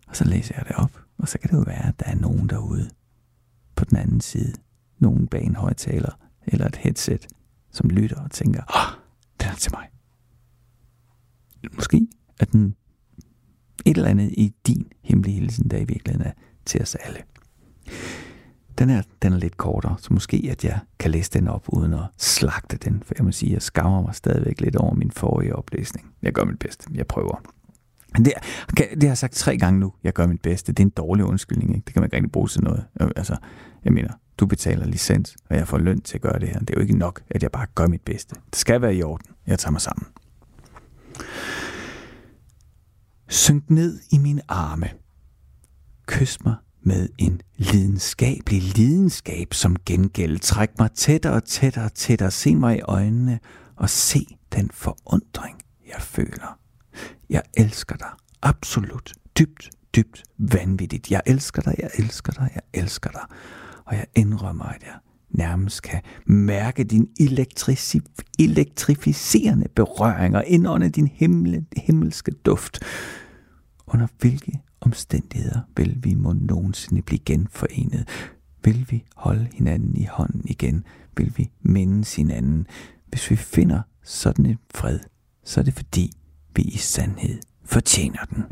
og 0.09 0.17
så 0.17 0.25
læser 0.25 0.55
jeg 0.57 0.65
det 0.69 0.77
op. 0.77 0.91
Og 1.23 1.29
så 1.29 1.39
kan 1.39 1.51
det 1.51 1.57
jo 1.57 1.63
være, 1.63 1.89
at 1.89 2.01
der 2.01 2.07
er 2.07 2.15
nogen 2.15 2.49
derude 2.49 2.91
på 3.77 3.85
den 3.85 3.97
anden 3.99 4.21
side. 4.21 4.53
Nogen 4.99 5.27
bag 5.27 5.43
en 5.45 5.57
højtaler 5.57 6.19
eller 6.47 6.67
et 6.67 6.77
headset, 6.77 7.29
som 7.71 7.91
lytter 7.91 8.21
og 8.21 8.31
tænker, 8.31 8.63
åh, 8.63 8.83
oh, 8.83 8.99
den 9.41 9.49
er 9.49 9.55
til 9.55 9.73
mig. 9.75 9.89
Måske 11.73 12.07
er 12.41 12.45
den 12.45 12.75
et 13.85 13.97
eller 13.97 14.11
andet 14.11 14.33
i 14.33 14.55
din 14.67 14.93
hemmelige 15.03 15.35
hilsen, 15.35 15.71
der 15.71 15.77
i 15.77 15.85
virkeligheden 15.85 16.27
er 16.27 16.33
til 16.65 16.83
os 16.83 16.95
alle. 16.95 17.19
den 18.79 18.91
er, 18.91 19.03
den 19.23 19.33
er 19.33 19.37
lidt 19.39 19.57
kortere, 19.57 19.97
så 19.99 20.13
måske 20.13 20.49
at 20.51 20.65
jeg 20.65 20.79
kan 20.99 21.11
læse 21.11 21.31
den 21.31 21.49
op 21.49 21.65
uden 21.69 21.95
at 21.95 22.05
slagte 22.19 22.77
den, 22.77 23.03
for 23.03 23.15
jeg 23.19 23.25
må 23.25 23.33
sige, 23.33 23.53
jeg 23.53 23.63
skammer 23.63 24.03
mig 24.03 24.15
stadigvæk 24.15 24.61
lidt 24.61 24.77
over 24.77 24.95
min 24.95 25.11
forrige 25.11 25.57
oplæsning. 25.57 26.13
Jeg 26.23 26.33
gør 26.33 26.45
mit 26.45 26.59
bedste, 26.59 26.91
jeg 26.95 27.07
prøver. 27.07 27.43
Det, 28.17 28.33
det 28.77 29.03
har 29.03 29.09
jeg 29.09 29.19
sagt 29.19 29.33
tre 29.33 29.59
gange 29.59 29.81
nu, 29.81 29.93
jeg 30.05 30.13
gør 30.13 30.27
mit 30.27 30.43
bedste. 30.43 30.73
Det 30.73 30.83
er 30.83 30.87
en 30.87 30.91
dårlig 30.91 31.25
undskyldning, 31.25 31.75
ikke? 31.75 31.85
det 31.85 31.93
kan 31.93 32.01
man 32.01 32.07
ikke 32.07 32.17
rigtig 32.17 32.33
bruge 32.33 32.49
til 32.49 32.63
noget. 32.65 32.85
Øh, 33.01 33.11
altså, 33.17 33.37
jeg 33.85 33.93
mener, 33.93 34.11
du 34.39 34.47
betaler 34.47 34.87
licens, 34.87 35.37
og 35.51 35.57
jeg 35.57 35.69
får 35.69 35.79
løn 35.79 36.01
til 36.01 36.15
at 36.15 36.21
gøre 36.21 36.39
det 36.39 36.49
her. 36.49 36.59
Det 36.59 36.71
er 36.71 36.75
jo 36.75 36.81
ikke 36.81 36.99
nok, 36.99 37.23
at 37.31 37.43
jeg 37.43 37.51
bare 37.51 37.67
gør 37.75 37.87
mit 37.87 38.01
bedste. 38.01 38.35
Det 38.51 38.57
skal 38.57 38.83
være 38.83 38.95
i 38.95 39.03
orden. 39.03 39.27
Jeg 39.47 39.59
tager 39.59 39.73
mig 39.73 39.81
sammen. 39.81 40.07
Synk 43.29 43.71
ned 43.71 44.01
i 44.11 44.19
mine 44.19 44.43
arme. 44.49 44.91
Kys 46.07 46.45
mig 46.45 46.55
med 46.83 47.09
en 47.19 47.41
lidenskabelig 47.57 48.63
lidenskab 48.63 49.55
som 49.55 49.77
gengæld. 49.87 50.39
Træk 50.39 50.71
mig 50.79 50.91
tættere 50.93 51.33
og 51.33 51.45
tættere 51.45 51.85
og 51.85 51.95
tættere. 51.95 52.31
Se 52.31 52.57
mig 52.57 52.77
i 52.77 52.81
øjnene 52.81 53.39
og 53.77 53.91
se 53.91 54.27
den 54.53 54.71
forundring, 54.71 55.59
jeg 55.87 56.03
føler. 56.03 56.62
Jeg 57.31 57.43
elsker 57.57 57.97
dig. 57.97 58.11
Absolut. 58.43 59.13
Dybt, 59.39 59.71
dybt 59.97 60.23
vanvittigt. 60.39 61.11
Jeg 61.11 61.23
elsker 61.27 61.63
dig, 61.63 61.75
jeg 61.79 61.91
elsker 61.99 62.33
dig, 62.33 62.51
jeg 62.55 62.63
elsker 62.83 63.11
dig. 63.11 63.23
Og 63.85 63.95
jeg 63.95 64.07
indrømmer, 64.15 64.65
at 64.65 64.83
jeg 64.83 64.95
nærmest 65.31 65.83
kan 65.83 66.01
mærke 66.27 66.85
din 66.85 67.09
elektrici- 67.21 68.23
elektrificerende 68.39 69.69
berøring 69.77 70.37
og 70.37 70.45
indånde 70.47 70.91
din 70.91 71.07
himmel, 71.07 71.67
himmelske 71.77 72.33
duft. 72.33 72.81
Under 73.87 74.07
hvilke 74.19 74.61
omstændigheder 74.81 75.61
vil 75.77 75.99
vi 76.03 76.15
må 76.15 76.33
nogensinde 76.33 77.03
blive 77.03 77.19
genforenet? 77.19 78.09
Vil 78.65 78.87
vi 78.91 79.05
holde 79.17 79.49
hinanden 79.53 79.97
i 79.97 80.05
hånden 80.05 80.43
igen? 80.45 80.85
Vil 81.17 81.33
vi 81.37 81.51
mindes 81.63 82.17
hinanden? 82.17 82.67
Hvis 83.07 83.31
vi 83.31 83.37
finder 83.37 83.83
sådan 84.03 84.47
en 84.47 84.59
fred, 84.75 84.99
så 85.45 85.61
er 85.61 85.65
det 85.65 85.75
fordi, 85.75 86.13
vi 86.55 86.63
i 86.63 86.79
sandhed 86.79 87.39
fortjener 87.65 88.25
den. 88.25 88.45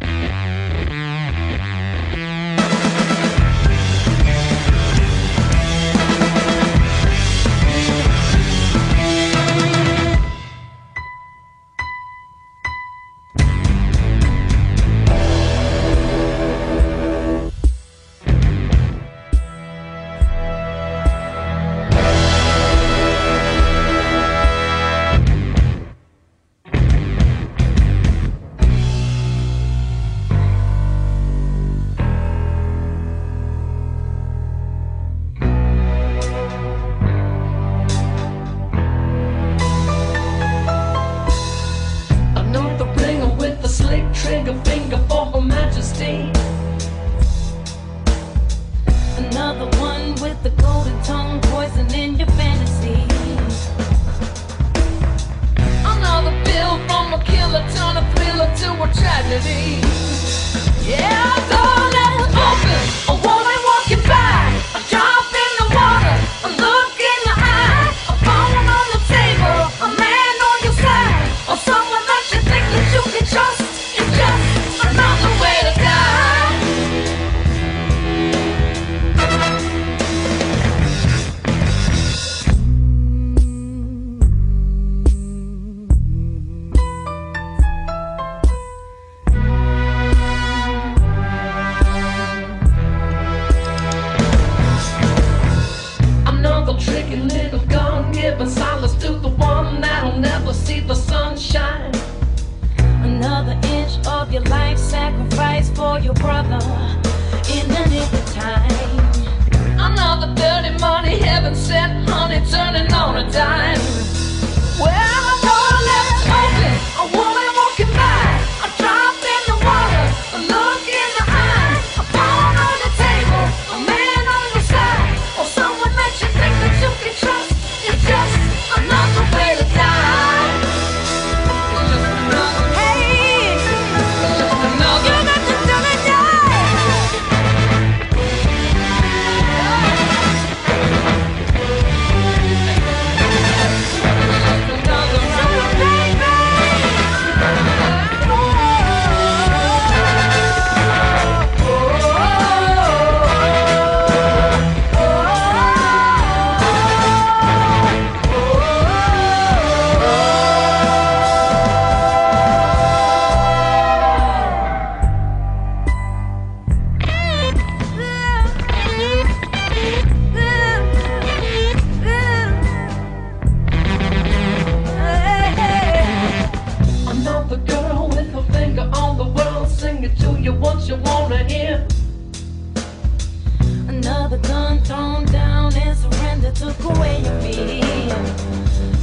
Another 183.89 184.37
gun 184.37 184.79
thrown 184.83 185.25
down 185.25 185.75
and 185.75 185.97
surrender 185.97 186.53
took 186.53 186.79
away 186.85 187.23
your 187.23 187.41
fear. 187.41 188.15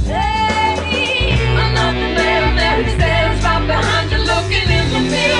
Hey, 0.06 1.32
another 1.50 2.14
man 2.14 2.54
that 2.54 2.86
stands 2.94 3.44
right 3.44 3.66
behind 3.66 4.10
you 4.12 4.18
looking 4.18 4.70
in 4.70 4.92
the 4.92 5.10
mirror. 5.10 5.37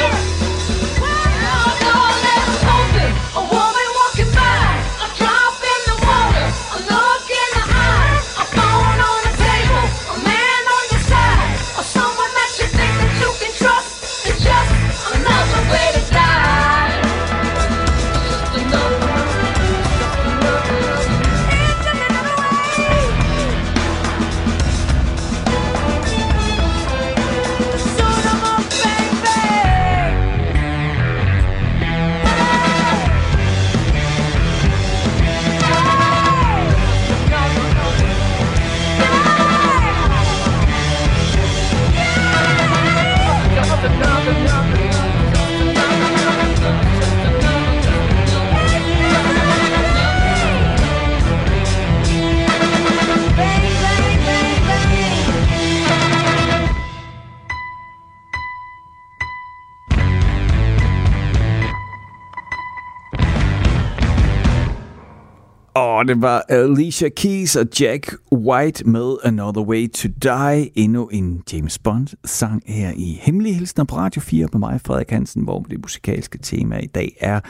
Det 66.08 66.22
var 66.22 66.44
Alicia 66.48 67.08
Keys 67.08 67.56
og 67.56 67.66
Jack 67.80 68.14
White 68.32 68.84
med 68.84 69.16
Another 69.24 69.62
Way 69.62 69.90
to 69.90 70.08
Die. 70.22 70.78
Endnu 70.78 71.08
en 71.08 71.42
James 71.52 71.78
Bond-sang 71.78 72.62
her 72.66 72.92
i 72.96 73.18
Hemmelige 73.22 73.54
Hilsen 73.54 73.86
på 73.86 73.96
Radio 73.96 74.20
4 74.20 74.48
med 74.52 74.58
mig, 74.58 74.80
Frederik 74.80 75.10
Hansen, 75.10 75.42
hvor 75.42 75.62
det 75.62 75.80
musikalske 75.80 76.38
tema 76.38 76.78
i 76.78 76.86
dag 76.86 77.16
er 77.20 77.40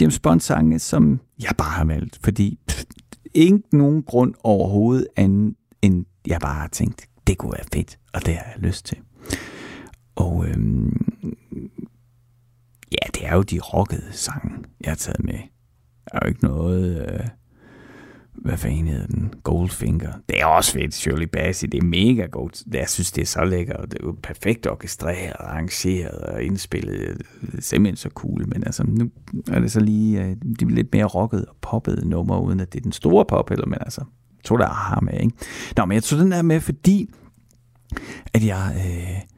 James 0.00 0.18
Bond-sange, 0.18 0.78
som 0.78 1.20
jeg 1.42 1.50
bare 1.58 1.70
har 1.70 1.84
valgt, 1.84 2.18
fordi 2.22 2.58
pff, 2.68 2.84
ikke 3.34 3.62
nogen 3.72 4.02
grund 4.02 4.34
overhovedet 4.42 5.06
anden, 5.16 5.56
end 5.82 6.04
jeg 6.26 6.40
bare 6.40 6.60
har 6.60 6.68
tænkt, 6.68 7.06
det 7.26 7.38
kunne 7.38 7.52
være 7.52 7.66
fedt, 7.72 7.98
og 8.12 8.26
det 8.26 8.34
har 8.34 8.44
jeg 8.44 8.62
lyst 8.62 8.86
til. 8.86 8.98
Og 10.14 10.46
øhm, 10.48 11.06
ja, 12.92 13.06
det 13.14 13.26
er 13.26 13.34
jo 13.34 13.42
de 13.42 13.60
rockede 13.60 14.12
sange, 14.12 14.50
jeg 14.80 14.90
har 14.90 14.96
taget 14.96 15.24
med. 15.24 15.38
Der 16.04 16.12
er 16.12 16.18
jo 16.22 16.28
ikke 16.28 16.44
noget... 16.44 17.12
Øh, 17.12 17.28
hvad 18.46 18.56
fanden 18.56 18.86
hedder 18.86 19.06
den? 19.06 19.34
Goldfinger. 19.42 20.12
Det 20.28 20.40
er 20.40 20.46
også 20.46 20.72
fedt, 20.72 20.94
Shirley 20.94 21.26
Bassey. 21.26 21.68
Det 21.72 21.78
er 21.78 21.84
mega 21.84 22.26
godt. 22.26 22.62
Jeg 22.72 22.88
synes, 22.88 23.12
det 23.12 23.22
er 23.22 23.26
så 23.26 23.44
lækkert. 23.44 23.90
Det 23.90 24.00
er 24.00 24.06
jo 24.06 24.16
perfekt 24.22 24.66
orkestreret, 24.66 25.32
arrangeret 25.40 26.18
og 26.18 26.42
indspillet. 26.42 27.22
Det 27.40 27.58
er 27.58 27.62
simpelthen 27.62 27.96
så 27.96 28.08
cool. 28.08 28.48
Men 28.48 28.64
altså, 28.66 28.84
nu 28.88 29.10
er 29.52 29.60
det 29.60 29.72
så 29.72 29.80
lige 29.80 30.20
uh, 30.20 30.52
de 30.60 30.74
lidt 30.74 30.92
mere 30.92 31.04
rocket 31.04 31.46
og 31.46 31.56
poppet 31.60 32.06
nummer, 32.06 32.40
uden 32.40 32.60
at 32.60 32.72
det 32.72 32.78
er 32.78 32.82
den 32.82 32.92
store 32.92 33.24
pop, 33.24 33.50
eller 33.50 33.66
men 33.66 33.78
altså, 33.80 34.00
jeg 34.36 34.44
tror, 34.44 34.56
der 34.56 34.68
har 34.68 35.00
med, 35.00 35.20
ikke? 35.20 35.36
Nå, 35.76 35.84
men 35.84 35.94
jeg 35.94 36.02
tog 36.02 36.18
den 36.18 36.32
der 36.32 36.42
med, 36.42 36.60
fordi 36.60 37.10
at 38.34 38.46
jeg... 38.46 38.74
Øh, 38.76 39.35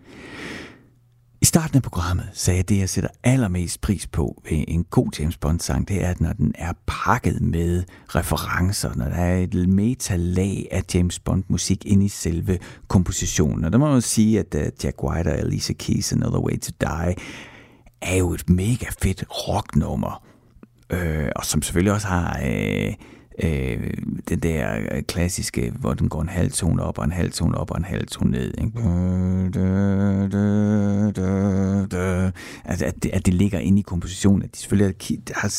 i 1.41 1.45
starten 1.45 1.76
af 1.76 1.82
programmet 1.82 2.28
sagde 2.32 2.57
jeg, 2.57 2.62
at 2.62 2.68
det, 2.68 2.78
jeg 2.78 2.89
sætter 2.89 3.11
allermest 3.24 3.80
pris 3.80 4.07
på 4.07 4.43
ved 4.51 4.64
en 4.68 4.84
god 4.84 5.11
James 5.18 5.36
Bond-sang, 5.36 5.89
det 5.89 6.05
er, 6.05 6.09
at 6.09 6.20
når 6.20 6.32
den 6.32 6.55
er 6.59 6.72
pakket 6.86 7.41
med 7.41 7.84
referencer, 8.09 8.95
når 8.95 9.05
der 9.05 9.16
er 9.16 9.39
et 9.39 9.68
metalag 9.68 10.68
af 10.70 10.82
James 10.95 11.18
Bond-musik 11.18 11.86
inde 11.86 12.05
i 12.05 12.09
selve 12.09 12.59
kompositionen. 12.89 13.64
Og 13.64 13.72
der 13.72 13.78
må 13.78 13.93
man 13.93 14.03
sige, 14.03 14.39
at 14.39 14.55
øh, 14.55 14.72
Jack 14.84 15.05
White 15.05 15.28
og 15.28 15.39
Alicia 15.39 15.74
Keys' 15.82 16.14
Another 16.14 16.41
Way 16.41 16.59
to 16.59 16.72
Die 16.80 17.14
er 18.03 18.16
jo 18.16 18.32
et 18.32 18.51
mega 18.51 18.86
fedt 19.03 19.24
rocknummer, 19.30 20.24
øh, 20.91 21.28
og 21.36 21.45
som 21.45 21.62
selvfølgelig 21.62 21.93
også 21.93 22.07
har... 22.07 22.41
Øh, 22.45 22.95
øh, 23.43 23.91
den 24.28 24.39
der 24.39 24.76
øh, 24.93 25.03
klassiske, 25.03 25.72
hvor 25.78 25.95
den 25.95 26.09
går 26.09 26.22
en 26.22 26.28
halv 26.28 26.53
tone 26.53 26.82
op 26.82 26.99
og 26.99 27.05
en 27.05 27.12
halv 27.12 27.32
tone 27.32 27.59
op 27.59 27.70
og 27.70 27.78
en 27.78 27.84
halv 27.84 28.07
tone 28.07 28.30
ned. 28.30 28.55
Ikke? 28.59 28.80
Altså, 32.64 32.84
at, 32.84 33.03
det, 33.03 33.11
at 33.12 33.26
det 33.26 33.34
ligger 33.34 33.59
inde 33.59 33.78
i 33.78 33.82
kompositionen, 33.82 34.43
at 34.43 34.55
de 34.55 34.59
selvfølgelig 34.59 34.95
har, 35.34 35.55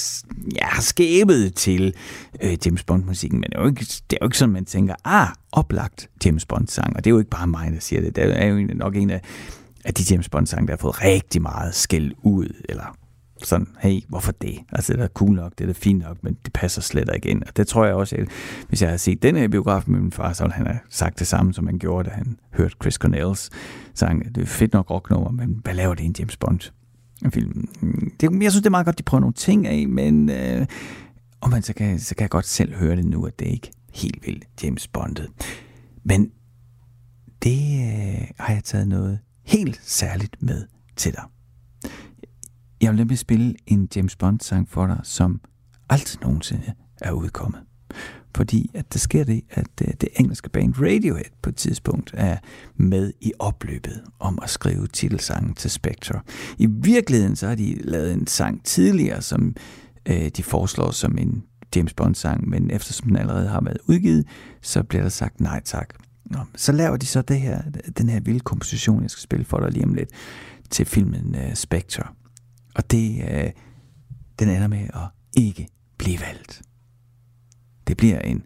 ja, 0.56 0.66
har 0.66 0.82
skæbet 0.82 1.56
til 1.56 1.94
øh, 2.42 2.58
James 2.66 2.84
Bond-musikken, 2.84 3.40
men 3.40 3.50
det 3.50 3.58
er, 3.58 3.62
jo 3.62 3.68
ikke, 3.68 3.80
det 3.80 4.14
er 4.14 4.18
jo 4.22 4.28
ikke 4.28 4.38
sådan, 4.38 4.54
man 4.54 4.66
tænker, 4.66 4.96
ah, 5.06 5.28
oplagt 5.52 6.10
James 6.26 6.46
Bond-sang, 6.46 6.96
og 6.96 7.04
det 7.04 7.10
er 7.10 7.14
jo 7.14 7.20
ikke 7.20 7.30
bare 7.30 7.48
mig, 7.48 7.72
der 7.72 7.80
siger 7.80 8.02
det, 8.02 8.16
det 8.16 8.44
er 8.44 8.46
jo 8.46 8.68
nok 8.74 8.96
en 8.96 9.10
af, 9.10 9.22
af 9.86 9.94
de 9.94 10.04
James 10.12 10.30
Bond-sange, 10.30 10.68
der 10.68 10.74
har 10.74 10.78
fået 10.78 11.04
rigtig 11.04 11.42
meget 11.42 11.76
skæld 11.76 12.12
ud, 12.24 12.64
eller 12.70 12.99
sådan, 13.44 13.68
hey, 13.80 14.02
hvorfor 14.10 14.32
det? 14.32 14.60
Altså, 14.72 14.94
det 14.94 15.02
er 15.02 15.08
cool 15.08 15.36
nok, 15.36 15.52
det 15.58 15.62
er 15.62 15.66
da 15.66 15.74
fint 15.74 16.04
nok, 16.04 16.18
men 16.24 16.38
det 16.46 16.54
passer 16.54 16.82
slet 16.82 17.10
ikke 17.16 17.30
ind. 17.30 17.44
Og 17.44 17.58
det 17.58 17.68
tror 17.68 17.86
jeg 17.86 17.96
også, 17.96 18.16
at 18.16 18.28
hvis 18.68 18.82
jeg 18.82 18.90
havde 18.90 19.00
set 19.00 19.24
den 19.24 19.36
her 19.36 19.48
biograf 19.48 19.84
med 19.88 20.00
min 20.00 20.12
far, 20.12 20.34
så 20.34 20.44
ville 20.44 20.54
han 20.54 20.68
have 20.68 20.80
sagt 20.90 21.20
det 21.20 21.28
samme, 21.28 21.54
som 21.54 21.66
han 21.68 21.80
gjorde, 21.80 22.10
da 22.10 22.14
han 22.16 22.38
hørte 22.54 22.76
Chris 22.82 22.94
Cornells 22.94 23.50
sang. 23.94 24.36
Det 24.36 24.42
er 24.42 24.46
fedt 24.46 24.74
nok 24.74 24.92
rocknummer, 24.92 25.32
men 25.32 25.60
hvad 25.64 25.74
laver 25.74 25.94
det 25.96 26.06
en 26.06 26.16
James 26.20 26.38
Bond? 26.38 26.72
film. 27.34 27.68
Det, 28.20 28.44
jeg 28.44 28.52
synes, 28.52 28.62
det 28.62 28.66
er 28.66 28.70
meget 28.70 28.86
godt, 28.86 28.98
de 28.98 29.04
prøver 29.04 29.20
nogle 29.20 29.34
ting 29.34 29.68
af, 29.68 29.88
men 29.88 30.30
øh, 30.30 30.66
og 31.42 31.50
man, 31.50 31.62
så, 31.62 31.74
kan, 31.74 32.00
så 32.00 32.16
kan 32.16 32.22
jeg 32.22 32.30
godt 32.30 32.46
selv 32.46 32.76
høre 32.76 32.96
det 32.96 33.06
nu, 33.06 33.26
at 33.26 33.40
det 33.40 33.46
ikke 33.46 33.72
helt 33.94 34.28
vildt 34.28 34.46
James 34.64 34.88
Bondet. 34.88 35.28
Men 36.04 36.32
det 37.44 37.60
øh, 37.82 38.28
har 38.40 38.54
jeg 38.54 38.64
taget 38.64 38.88
noget 38.88 39.20
helt 39.46 39.82
særligt 39.84 40.42
med 40.42 40.66
til 40.96 41.14
dig. 41.14 41.24
Jeg 42.82 42.92
vil 42.92 42.98
nemlig 42.98 43.18
spille 43.18 43.56
en 43.68 43.90
James 43.96 44.16
Bond-sang 44.16 44.70
for 44.70 44.88
dig, 44.88 45.00
som 45.04 45.42
aldrig 45.90 46.22
nogensinde 46.22 46.74
er 47.02 47.12
udkommet. 47.12 47.62
Fordi 48.36 48.72
at 48.74 48.94
der 48.94 49.00
sker 49.00 49.24
det, 49.24 49.42
at 49.50 49.68
øh, 49.82 49.88
det 50.02 50.10
engelske 50.16 50.50
band 50.50 50.74
Radiohead 50.78 51.32
på 51.42 51.50
et 51.50 51.56
tidspunkt 51.56 52.12
er 52.14 52.38
med 52.76 53.14
i 53.22 53.32
opløbet 53.40 54.04
om 54.20 54.40
at 54.44 54.50
skrive 54.50 54.88
titelsangen 54.88 55.54
til 55.54 55.72
Spectre. 55.72 56.20
I 56.58 56.66
virkeligheden 56.66 57.36
så 57.36 57.48
har 57.48 57.56
de 57.56 57.76
lavet 57.82 58.14
en 58.14 58.28
sang 58.28 58.66
tidligere, 58.66 59.22
som 59.22 59.56
øh, 60.06 60.30
de 60.38 60.44
foreslår 60.44 60.92
som 60.92 61.18
en 61.18 61.44
James 61.76 61.94
Bond-sang, 61.94 62.50
men 62.50 62.72
eftersom 62.72 63.08
den 63.08 63.18
allerede 63.18 63.48
har 63.48 63.62
været 63.62 63.78
udgivet, 63.88 64.26
så 64.62 64.84
bliver 64.84 65.02
der 65.02 65.10
sagt 65.10 65.42
nej 65.42 65.62
tak. 65.66 65.94
Nå, 66.26 66.40
så 66.56 66.72
laver 66.72 66.98
de 66.98 67.06
så 67.06 67.22
det 67.22 67.42
her, 67.42 67.62
den 67.98 68.10
her 68.10 68.20
vilde 68.20 68.40
komposition, 68.40 69.02
jeg 69.02 69.10
skal 69.12 69.22
spille 69.22 69.46
for 69.46 69.60
dig 69.60 69.72
lige 69.72 69.86
om 69.86 69.94
lidt, 69.94 70.10
til 70.70 70.86
filmen 70.86 71.36
uh, 71.36 71.54
Spectre. 71.54 72.04
Og 72.80 72.92
det, 72.92 73.24
øh, 73.32 73.52
den 74.40 74.50
ender 74.50 74.68
med 74.68 74.80
at 74.94 75.08
ikke 75.38 75.68
blive 75.98 76.20
valgt. 76.20 76.62
Det 77.88 77.98
bliver 77.98 78.20
en, 78.20 78.44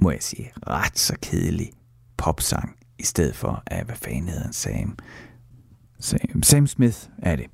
må 0.00 0.10
jeg 0.10 0.22
sige, 0.22 0.52
ret 0.66 0.98
så 0.98 1.16
kedelig 1.22 1.70
popsang, 2.16 2.76
i 2.98 3.02
stedet 3.02 3.36
for, 3.36 3.62
at 3.66 3.86
hvad 3.86 3.96
fanden 3.96 4.28
hedder 4.28 4.52
Sam? 4.52 4.98
Sam, 6.00 6.42
Sam 6.42 6.66
Smith 6.66 6.98
er 7.18 7.36
det. 7.36 7.46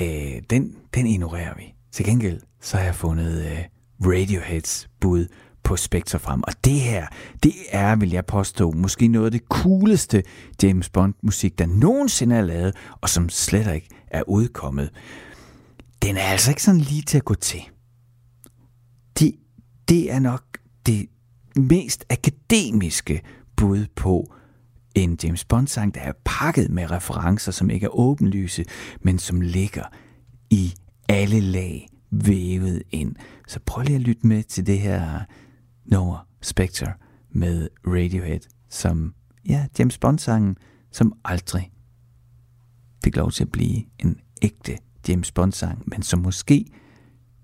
Øh, 0.00 0.42
den, 0.50 0.76
den 0.94 1.06
ignorerer 1.06 1.54
vi. 1.56 1.74
Til 1.92 2.04
gengæld, 2.04 2.40
så 2.60 2.76
har 2.76 2.84
jeg 2.84 2.94
fundet 2.94 3.46
øh, 3.46 3.64
Radioheads 4.00 4.88
bud 5.00 5.26
på 5.62 5.76
Spectre 5.76 6.18
frem. 6.18 6.42
Og 6.42 6.52
det 6.64 6.80
her, 6.80 7.06
det 7.42 7.52
er, 7.70 7.96
vil 7.96 8.10
jeg 8.10 8.26
påstå, 8.26 8.70
måske 8.70 9.08
noget 9.08 9.26
af 9.26 9.32
det 9.32 9.42
cooleste 9.48 10.22
James 10.62 10.88
Bond-musik, 10.88 11.58
der 11.58 11.66
nogensinde 11.66 12.36
er 12.36 12.42
lavet, 12.42 12.76
og 13.00 13.08
som 13.08 13.28
slet 13.28 13.74
ikke 13.74 13.88
er 14.08 14.22
udkommet 14.28 14.90
den 16.02 16.16
er 16.16 16.22
altså 16.22 16.50
ikke 16.50 16.62
sådan 16.62 16.80
lige 16.80 17.02
til 17.02 17.18
at 17.18 17.24
gå 17.24 17.34
til. 17.34 17.60
Det, 19.18 19.34
det 19.88 20.12
er 20.12 20.18
nok 20.18 20.58
det 20.86 21.06
mest 21.56 22.04
akademiske 22.10 23.22
bud 23.56 23.86
på 23.96 24.34
en 24.94 25.18
James 25.24 25.44
Bond-sang, 25.44 25.94
der 25.94 26.00
er 26.00 26.12
pakket 26.24 26.70
med 26.70 26.90
referencer, 26.90 27.52
som 27.52 27.70
ikke 27.70 27.84
er 27.84 27.98
åbenlyse, 27.98 28.64
men 29.00 29.18
som 29.18 29.40
ligger 29.40 29.84
i 30.50 30.74
alle 31.08 31.40
lag 31.40 31.88
vævet 32.10 32.82
ind. 32.90 33.16
Så 33.48 33.60
prøv 33.66 33.82
lige 33.82 33.96
at 33.96 34.02
lytte 34.02 34.26
med 34.26 34.42
til 34.42 34.66
det 34.66 34.80
her 34.80 35.20
nummer 35.84 36.26
Spectre 36.42 36.92
med 37.30 37.68
Radiohead, 37.86 38.40
som, 38.70 39.14
ja, 39.48 39.66
James 39.78 39.98
Bond-sangen, 39.98 40.56
som 40.92 41.12
aldrig 41.24 41.70
fik 43.04 43.16
lov 43.16 43.30
til 43.30 43.44
at 43.44 43.52
blive 43.52 43.84
en 43.98 44.20
ægte 44.42 44.78
James 45.08 45.32
Bond-sang, 45.32 45.82
men 45.86 46.02
som 46.02 46.18
måske 46.18 46.66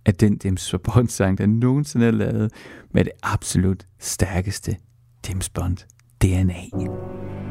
er 0.04 0.12
den 0.12 0.40
James 0.44 0.74
Bond-sang, 0.84 1.38
der 1.38 1.46
nogensinde 1.46 2.06
er 2.06 2.10
lavet 2.10 2.52
med 2.90 3.04
det 3.04 3.12
absolut 3.22 3.86
stærkeste 3.98 4.76
James 5.28 5.48
Bond-DNA. 5.48 7.41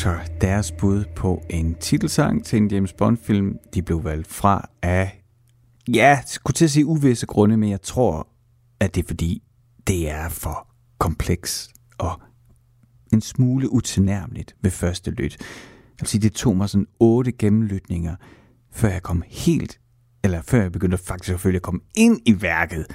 Spectre, 0.00 0.20
deres 0.40 0.72
bud 0.72 1.04
på 1.16 1.42
en 1.50 1.74
titelsang 1.74 2.44
til 2.44 2.56
en 2.56 2.70
James 2.70 2.92
Bond-film. 2.92 3.58
De 3.74 3.82
blev 3.82 4.04
valgt 4.04 4.28
fra 4.28 4.68
af, 4.82 5.22
ja, 5.88 6.20
skulle 6.26 6.54
til 6.54 6.64
at 6.64 6.70
sige 6.70 6.86
uvisse 6.86 7.26
grunde, 7.26 7.56
men 7.56 7.70
jeg 7.70 7.82
tror, 7.82 8.28
at 8.80 8.94
det 8.94 9.02
er 9.02 9.06
fordi, 9.06 9.42
det 9.86 10.10
er 10.10 10.28
for 10.28 10.68
kompleks 10.98 11.68
og 11.98 12.20
en 13.12 13.20
smule 13.20 13.72
utilnærmeligt 13.72 14.56
ved 14.62 14.70
første 14.70 15.10
lyt. 15.10 15.36
Jeg 15.40 16.00
vil 16.00 16.08
sige, 16.08 16.22
det 16.22 16.32
tog 16.32 16.56
mig 16.56 16.68
sådan 16.68 16.86
otte 17.00 17.32
gennemlytninger, 17.32 18.16
før 18.72 18.88
jeg 18.88 19.02
kom 19.02 19.22
helt, 19.26 19.80
eller 20.24 20.42
før 20.42 20.62
jeg 20.62 20.72
begyndte 20.72 20.98
faktisk 20.98 21.38
føle 21.38 21.56
at 21.56 21.62
komme 21.62 21.80
ind 21.96 22.20
i 22.26 22.42
værket. 22.42 22.86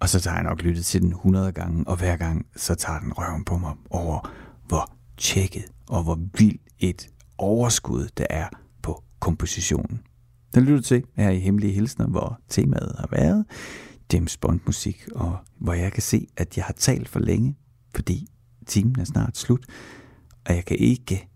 Og 0.00 0.08
så 0.08 0.20
tager 0.20 0.34
jeg 0.34 0.44
nok 0.44 0.62
lyttet 0.62 0.84
til 0.84 1.02
den 1.02 1.10
100 1.10 1.52
gange, 1.52 1.88
og 1.88 1.96
hver 1.96 2.16
gang 2.16 2.46
så 2.56 2.74
tager 2.74 3.00
den 3.00 3.12
røven 3.12 3.44
på 3.44 3.58
mig 3.58 3.74
over, 3.90 4.30
hvor 4.68 4.95
tjekket 5.16 5.64
og 5.88 6.02
hvor 6.02 6.18
vildt 6.38 6.62
et 6.78 7.08
overskud 7.38 8.08
der 8.16 8.26
er 8.30 8.48
på 8.82 9.04
kompositionen. 9.20 10.00
Den 10.54 10.64
lytter 10.64 10.82
til 10.82 11.04
her 11.16 11.30
i 11.30 11.38
Hemmelige 11.38 11.72
Hilsner, 11.72 12.06
hvor 12.06 12.40
temaet 12.48 12.94
har 12.98 13.08
været 13.10 13.44
James 14.12 14.36
Bond 14.36 14.60
musik, 14.66 15.08
og 15.14 15.38
hvor 15.58 15.72
jeg 15.72 15.92
kan 15.92 16.02
se, 16.02 16.26
at 16.36 16.56
jeg 16.56 16.64
har 16.64 16.72
talt 16.72 17.08
for 17.08 17.20
længe, 17.20 17.56
fordi 17.94 18.28
timen 18.66 19.00
er 19.00 19.04
snart 19.04 19.36
slut, 19.36 19.66
og 20.46 20.54
jeg 20.54 20.64
kan 20.64 20.76
ikke 20.76 21.28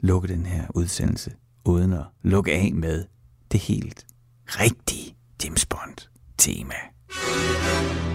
lukke 0.00 0.28
den 0.28 0.46
her 0.46 0.66
udsendelse 0.74 1.30
uden 1.64 1.92
at 1.92 2.04
lukke 2.22 2.52
af 2.52 2.72
med 2.74 3.04
det 3.52 3.60
helt 3.60 4.06
rigtige 4.46 5.16
James 5.44 5.66
Bond 5.66 6.08
tema. 6.38 6.74
Hemmelige 7.10 8.07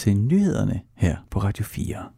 til 0.00 0.16
nyhederne 0.16 0.80
her 0.94 1.16
på 1.30 1.38
Radio 1.38 1.64
4. 1.64 2.09